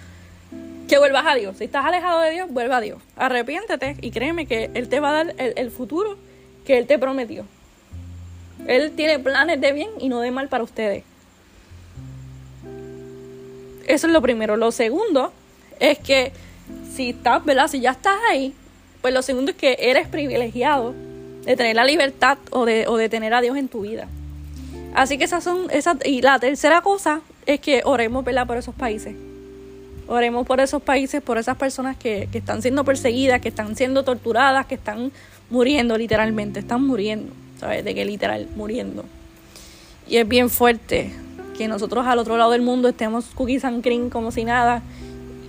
que 0.88 0.98
vuelvas 0.98 1.26
a 1.28 1.36
Dios. 1.36 1.58
Si 1.58 1.66
estás 1.66 1.86
alejado 1.86 2.22
de 2.22 2.32
Dios, 2.32 2.50
vuelva 2.50 2.78
a 2.78 2.82
Dios. 2.82 3.00
Arrepiéntete 3.18 3.98
y 4.00 4.12
créeme 4.12 4.46
que 4.46 4.72
Él 4.74 4.88
te 4.88 5.02
va 5.02 5.10
a 5.10 5.24
dar 5.26 5.36
el, 5.40 5.54
el 5.58 5.72
futuro 5.72 6.16
que 6.66 6.78
Él 6.78 6.88
te 6.88 6.98
prometió. 6.98 7.44
Él 8.66 8.94
tiene 8.96 9.20
planes 9.20 9.60
de 9.60 9.74
bien 9.74 9.90
y 10.00 10.08
no 10.08 10.22
de 10.22 10.32
mal 10.32 10.48
para 10.48 10.64
ustedes. 10.64 11.04
Eso 13.88 14.08
es 14.08 14.14
lo 14.14 14.22
primero. 14.22 14.56
Lo 14.56 14.72
segundo 14.72 15.34
es 15.82 16.00
que 16.00 16.32
si 16.94 17.10
estás, 17.10 17.44
¿verdad? 17.46 17.68
Si 17.68 17.80
ya 17.80 17.92
estás 17.92 18.18
ahí, 18.30 18.54
pues 19.02 19.14
lo 19.14 19.22
segundo 19.22 19.52
es 19.52 19.58
que 19.58 19.78
eres 19.80 20.08
privilegiado 20.08 20.94
de 21.44 21.56
tener 21.56 21.76
la 21.76 21.86
libertad 21.86 22.38
o 22.52 22.66
de, 22.66 23.10
tener 23.10 23.34
a 23.34 23.42
Dios 23.42 23.58
en 23.58 23.68
tu 23.68 23.82
vida. 23.82 24.08
Así 24.94 25.18
que 25.18 25.24
esas 25.24 25.44
son 25.44 25.68
esas 25.72 25.98
y 26.06 26.22
la 26.22 26.38
tercera 26.40 26.82
cosa 26.82 27.22
es 27.46 27.60
que 27.60 27.82
oremos, 27.86 28.24
¿verdad? 28.24 28.46
Por 28.46 28.58
esos 28.58 28.76
países. 28.76 29.16
Oremos 30.08 30.46
por 30.46 30.60
esos 30.60 30.82
países, 30.82 31.22
por 31.22 31.38
esas 31.38 31.58
personas 31.58 31.96
que, 31.96 32.28
que 32.32 32.40
están 32.40 32.62
siendo 32.62 32.84
perseguidas, 32.84 33.40
que 33.40 33.50
están 33.50 33.76
siendo 33.76 34.04
torturadas, 34.04 34.66
que 34.66 34.76
están 34.76 35.12
muriendo 35.50 35.98
literalmente, 35.98 36.60
están 36.60 36.86
muriendo, 36.86 37.32
¿sabes? 37.60 37.86
De 37.86 37.96
que 37.96 38.04
literal, 38.04 38.48
muriendo. 38.56 39.06
Y 40.08 40.18
es 40.18 40.28
bien 40.28 40.50
fuerte 40.50 41.14
que 41.58 41.68
nosotros 41.68 42.06
al 42.06 42.20
otro 42.20 42.38
lado 42.38 42.52
del 42.52 42.62
mundo 42.62 42.90
estemos 42.90 43.26
cookies 43.34 43.64
and 43.64 43.82
cream 43.82 44.10
como 44.10 44.32
si 44.32 44.44
nada 44.44 44.82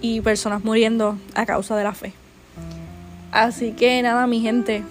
y 0.02 0.20
personas 0.20 0.62
muriendo 0.64 1.16
a 1.34 1.46
causa 1.46 1.76
de 1.76 1.84
la 1.84 1.94
fe. 1.94 2.12
Así 3.30 3.72
que 3.72 4.02
nada, 4.02 4.26
mi 4.26 4.40
gente, 4.40 4.82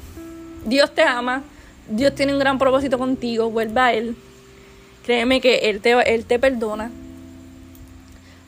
Dios 0.65 0.95
te 0.95 1.03
ama, 1.03 1.43
Dios 1.87 2.15
tiene 2.15 2.33
un 2.33 2.39
gran 2.39 2.57
propósito 2.57 2.97
contigo, 2.97 3.51
vuelve 3.51 3.79
a 3.79 3.93
Él. 3.93 4.15
Créeme 5.05 5.41
que 5.41 5.69
Él 5.69 5.81
te, 5.81 5.91
Él 6.13 6.25
te 6.25 6.39
perdona. 6.39 6.89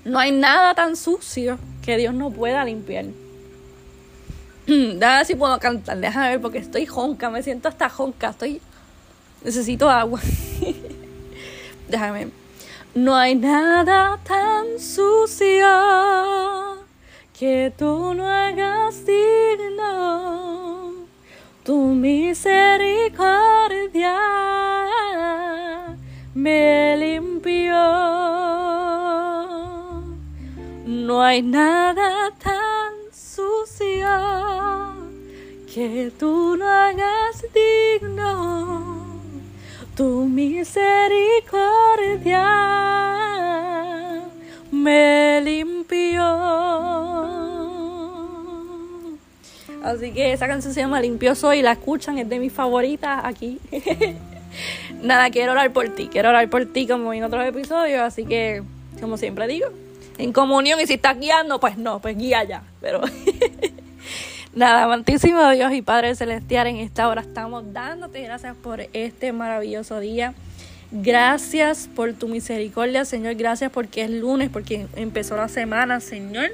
No 0.06 0.18
hay 0.18 0.32
nada 0.32 0.74
tan 0.74 0.96
sucio 0.96 1.60
que 1.84 1.98
Dios 1.98 2.14
no 2.14 2.32
pueda 2.32 2.66
limpiar. 2.66 3.06
Déjame 4.66 4.98
ver 5.00 5.26
si 5.26 5.36
puedo 5.36 5.60
cantar, 5.60 5.98
déjame 5.98 6.30
ver 6.30 6.42
porque 6.42 6.58
estoy 6.58 6.86
jonca, 6.86 7.30
me 7.30 7.44
siento 7.44 7.68
hasta 7.68 7.90
jonca, 7.90 8.30
estoy... 8.30 8.62
Necesito 9.44 9.90
agua. 9.90 10.22
déjame 11.90 12.43
no 12.96 13.16
hay 13.16 13.36
nada 13.36 14.20
tan 14.24 14.80
sucio 14.80 15.68
que 17.38 17.72
tú 17.76 18.14
no 18.14 18.26
hagas 18.28 19.06
digno. 19.06 20.94
Tu 21.64 21.76
misericordia 21.76 24.20
me 26.36 26.96
limpió. 26.98 27.74
No 30.86 31.24
hay 31.24 31.42
nada 31.42 32.32
tan 32.44 32.94
sucio 33.12 34.08
que 35.74 36.12
tú 36.20 36.56
no 36.58 36.68
hagas 36.68 37.46
digno 37.54 38.83
tu 39.96 40.26
misericordia 40.26 42.44
me 44.72 45.42
limpió. 45.42 46.24
Así 49.84 50.12
que 50.12 50.34
esa 50.34 50.48
canción 50.48 50.74
se 50.74 50.80
llama 50.80 51.02
Limpio 51.02 51.36
Soy, 51.36 51.62
la 51.62 51.74
escuchan, 51.74 52.18
es 52.18 52.30
de 52.30 52.40
mis 52.40 52.54
favoritas 52.54 53.26
aquí. 53.26 53.60
Nada, 55.02 55.30
quiero 55.30 55.52
orar 55.52 55.74
por 55.74 55.90
ti, 55.90 56.08
quiero 56.12 56.30
orar 56.30 56.50
por 56.50 56.66
ti 56.66 56.88
como 56.88 57.14
en 57.14 57.24
otros 57.24 57.46
episodios, 57.46 58.02
así 58.02 58.26
que, 58.26 58.64
como 59.02 59.18
siempre 59.18 59.48
digo, 59.48 59.68
en 60.18 60.32
comunión 60.32 60.80
y 60.80 60.88
si 60.88 60.94
estás 60.94 61.20
guiando, 61.20 61.60
pues 61.60 61.78
no, 61.78 62.00
pues 62.00 62.18
guía 62.18 62.44
ya, 62.44 62.64
pero... 62.80 63.02
Nada, 64.56 64.84
amantísimo 64.84 65.50
Dios 65.50 65.74
y 65.74 65.82
Padre 65.82 66.14
Celestial, 66.14 66.68
en 66.68 66.76
esta 66.76 67.08
hora 67.08 67.22
estamos 67.22 67.74
dándote 67.74 68.22
gracias 68.22 68.56
por 68.56 68.82
este 68.94 69.34
maravilloso 69.34 70.00
día. 70.00 70.36
Gracias 70.92 71.90
por 71.96 72.14
tu 72.14 72.28
misericordia, 72.28 73.04
Señor. 73.04 73.34
Gracias 73.34 73.72
porque 73.72 74.04
es 74.04 74.12
lunes, 74.12 74.52
porque 74.52 74.86
empezó 74.96 75.36
la 75.38 75.50
semana, 75.50 76.00
Señor. 76.02 76.52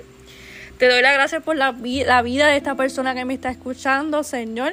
Te 0.77 0.87
doy 0.87 1.01
las 1.01 1.13
gracias 1.13 1.43
por 1.43 1.57
la, 1.57 1.75
la 2.05 2.21
vida 2.21 2.47
de 2.47 2.55
esta 2.55 2.75
persona 2.75 3.13
que 3.15 3.25
me 3.25 3.33
está 3.33 3.49
escuchando, 3.49 4.23
Señor. 4.23 4.71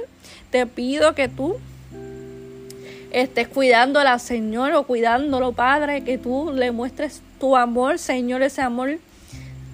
Te 0.50 0.64
pido 0.66 1.16
que 1.16 1.26
tú 1.26 1.56
estés 3.10 3.48
cuidándola, 3.48 4.20
Señor, 4.20 4.72
o 4.74 4.84
cuidándolo, 4.84 5.50
Padre, 5.50 6.04
que 6.04 6.16
tú 6.16 6.52
le 6.54 6.70
muestres 6.70 7.22
tu 7.40 7.56
amor, 7.56 7.98
Señor, 7.98 8.42
ese 8.42 8.62
amor 8.62 8.98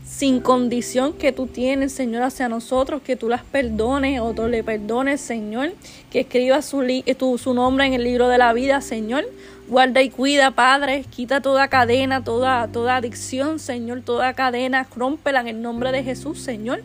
sin 0.05 0.41
condición 0.41 1.13
que 1.15 1.33
tú 1.33 1.47
tienes, 1.47 1.93
Señor, 1.93 2.23
hacia 2.23 2.49
nosotros, 2.49 3.03
que 3.03 3.17
tú 3.17 3.29
las 3.29 3.43
perdones 3.43 4.21
o 4.21 4.33
tú 4.33 4.47
le 4.47 4.63
perdones, 4.63 5.21
Señor, 5.21 5.73
que 6.11 6.21
escriba 6.21 6.61
su, 6.63 6.85
tu, 7.19 7.39
su 7.39 7.55
nombre 7.55 7.87
en 7.87 7.95
el 7.95 8.05
libro 8.05 8.29
de 8.29 8.39
la 8.39 8.53
vida, 8.53 8.81
Señor. 8.81 9.25
Guarda 9.69 10.03
y 10.03 10.11
cuida, 10.11 10.51
Padre, 10.51 11.05
quita 11.09 11.41
toda 11.41 11.69
cadena, 11.69 12.23
toda, 12.23 12.69
toda 12.69 12.97
adicción, 12.97 13.59
Señor, 13.59 14.03
toda 14.03 14.35
cadena, 14.35 14.87
rómpela 14.95 15.41
en 15.41 15.49
el 15.49 15.63
nombre 15.63 15.93
de 15.93 16.03
Jesús, 16.03 16.41
Señor. 16.41 16.83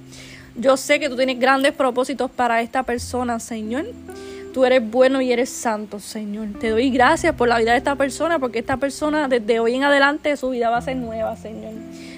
Yo 0.55 0.77
sé 0.77 0.99
que 0.99 1.09
tú 1.09 1.15
tienes 1.15 1.39
grandes 1.39 1.73
propósitos 1.73 2.31
para 2.31 2.61
esta 2.61 2.83
persona, 2.83 3.39
Señor. 3.39 3.85
Tú 4.53 4.65
eres 4.65 4.89
bueno 4.89 5.21
y 5.21 5.31
eres 5.31 5.49
santo, 5.49 5.99
Señor. 5.99 6.47
Te 6.59 6.69
doy 6.69 6.89
gracias 6.89 7.35
por 7.35 7.47
la 7.47 7.59
vida 7.59 7.73
de 7.73 7.77
esta 7.77 7.95
persona, 7.95 8.39
porque 8.39 8.59
esta 8.59 8.77
persona 8.77 9.27
desde 9.27 9.59
hoy 9.59 9.75
en 9.75 9.83
adelante 9.83 10.35
su 10.35 10.49
vida 10.49 10.69
va 10.69 10.77
a 10.77 10.81
ser 10.81 10.95
nueva, 10.95 11.35
Señor. 11.35 11.73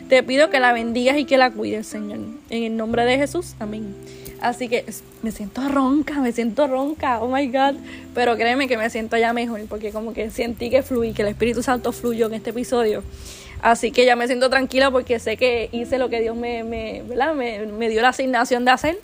Te 0.10 0.24
pido 0.24 0.50
que 0.50 0.60
la 0.60 0.74
bendigas 0.74 1.20
y 1.20 1.26
que 1.26 1.38
la 1.38 1.52
cuides, 1.52 1.86
Señor. 1.86 2.18
En 2.50 2.64
el 2.64 2.76
nombre 2.76 3.06
de 3.06 3.18
Jesús, 3.18 3.54
amén. 3.60 3.96
Así 4.42 4.68
que 4.68 4.84
me 5.22 5.32
siento 5.32 5.62
ronca, 5.70 6.20
me 6.20 6.32
siento 6.32 6.66
ronca, 6.66 7.22
oh 7.22 7.28
my 7.28 7.46
God. 7.46 7.76
Pero 8.16 8.36
créeme 8.36 8.68
que 8.68 8.76
me 8.76 8.90
siento 8.90 9.18
ya 9.18 9.34
mejor, 9.34 9.62
porque 9.70 9.92
como 9.92 10.14
que 10.14 10.32
sentí 10.32 10.72
que 10.72 10.82
fluí, 10.82 11.14
que 11.14 11.22
el 11.22 11.28
Espíritu 11.28 11.62
Santo 11.62 11.92
fluyó 11.92 12.26
en 12.26 12.34
este 12.34 12.50
episodio. 12.50 13.04
Así 13.62 13.92
que 13.92 14.04
ya 14.04 14.16
me 14.16 14.26
siento 14.26 14.50
tranquila 14.50 14.90
porque 14.90 15.20
sé 15.20 15.38
que 15.38 15.70
hice 15.72 16.00
lo 16.00 16.10
que 16.10 16.22
Dios 16.22 16.36
me, 16.36 16.64
me, 16.64 17.04
me, 17.36 17.68
me 17.68 17.90
dio 17.90 18.02
la 18.02 18.10
asignación 18.10 18.66
de 18.66 18.72
hacer. 18.72 18.98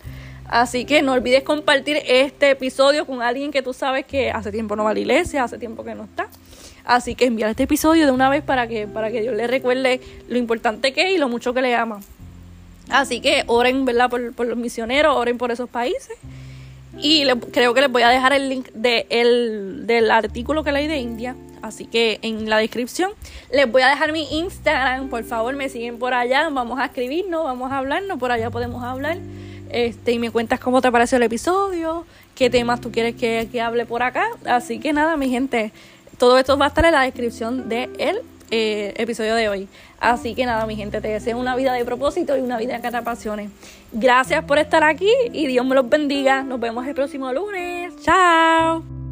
Así 0.47 0.85
que 0.85 1.03
no 1.03 1.13
olvides 1.13 1.43
compartir 1.43 2.01
este 2.07 2.49
episodio 2.49 3.05
con 3.05 3.21
alguien 3.21 3.51
que 3.51 3.61
tú 3.61 3.73
sabes 3.73 4.07
que 4.07 4.31
hace 4.31 4.51
tiempo 4.51 4.75
no 4.75 4.85
va 4.85 4.89
a 4.89 4.93
la 4.95 5.01
iglesia, 5.01 5.43
hace 5.43 5.59
tiempo 5.59 5.83
que 5.83 5.93
no 5.93 6.05
está. 6.05 6.29
Así 6.85 7.15
que 7.15 7.25
enviar 7.25 7.49
este 7.49 7.63
episodio 7.63 8.05
de 8.05 8.11
una 8.11 8.29
vez 8.29 8.43
para 8.43 8.67
que, 8.67 8.87
para 8.87 9.11
que 9.11 9.21
Dios 9.21 9.35
le 9.35 9.47
recuerde 9.47 10.01
lo 10.29 10.37
importante 10.37 10.93
que 10.93 11.07
es 11.07 11.15
y 11.15 11.17
lo 11.17 11.29
mucho 11.29 11.53
que 11.53 11.61
le 11.61 11.75
ama. 11.75 11.99
Así 12.89 13.19
que 13.21 13.43
oren, 13.47 13.85
¿verdad? 13.85 14.09
Por, 14.09 14.45
los 14.45 14.57
misioneros, 14.57 15.15
oren 15.15 15.37
por 15.37 15.51
esos 15.51 15.69
países. 15.69 16.15
Y 16.97 17.25
creo 17.51 17.73
que 17.73 17.81
les 17.81 17.91
voy 17.91 18.03
a 18.03 18.09
dejar 18.09 18.33
el 18.33 18.47
link 18.47 18.69
de 18.73 19.05
el, 19.09 19.85
del 19.85 20.11
artículo 20.11 20.63
que 20.63 20.71
leí 20.71 20.87
de 20.87 20.97
India. 20.97 21.35
Así 21.61 21.85
que 21.85 22.19
en 22.21 22.47
la 22.47 22.59
descripción 22.59 23.11
les 23.51 23.69
voy 23.69 23.81
a 23.81 23.89
dejar 23.89 24.11
mi 24.11 24.39
Instagram. 24.39 25.09
Por 25.09 25.23
favor, 25.23 25.55
me 25.55 25.67
siguen 25.67 25.97
por 25.97 26.13
allá. 26.13 26.47
Vamos 26.49 26.79
a 26.79 26.85
escribirnos, 26.85 27.43
vamos 27.43 27.71
a 27.71 27.79
hablarnos. 27.79 28.19
Por 28.19 28.31
allá 28.31 28.51
podemos 28.51 28.83
hablar. 28.83 29.17
Este, 29.71 30.11
y 30.11 30.19
me 30.19 30.29
cuentas 30.29 30.59
cómo 30.59 30.81
te 30.81 30.91
pareció 30.91 31.17
el 31.17 31.23
episodio, 31.23 32.05
qué 32.35 32.51
temas 32.51 32.79
tú 32.79 32.91
quieres 32.91 33.15
que, 33.15 33.49
que 33.51 33.61
hable 33.61 33.85
por 33.87 34.03
acá. 34.03 34.27
Así 34.45 34.79
que 34.79 34.93
nada, 34.93 35.17
mi 35.17 35.29
gente, 35.29 35.73
todo 36.17 36.37
esto 36.37 36.57
va 36.57 36.65
a 36.65 36.67
estar 36.69 36.85
en 36.85 36.91
la 36.93 37.01
descripción 37.01 37.69
del 37.69 38.21
eh, 38.51 38.93
episodio 38.97 39.35
de 39.35 39.49
hoy. 39.49 39.67
Así 39.99 40.35
que 40.35 40.45
nada, 40.45 40.65
mi 40.65 40.75
gente, 40.75 41.01
te 41.01 41.07
deseo 41.07 41.37
una 41.37 41.55
vida 41.55 41.73
de 41.73 41.83
propósito 41.85 42.37
y 42.37 42.41
una 42.41 42.57
vida 42.57 42.79
que 42.81 42.91
te 42.91 42.97
apasione. 42.97 43.49
Gracias 43.91 44.43
por 44.43 44.57
estar 44.57 44.83
aquí 44.83 45.11
y 45.31 45.47
Dios 45.47 45.65
me 45.65 45.75
los 45.75 45.89
bendiga. 45.89 46.43
Nos 46.43 46.59
vemos 46.59 46.85
el 46.85 46.93
próximo 46.93 47.31
lunes. 47.31 47.93
Chao. 48.03 49.04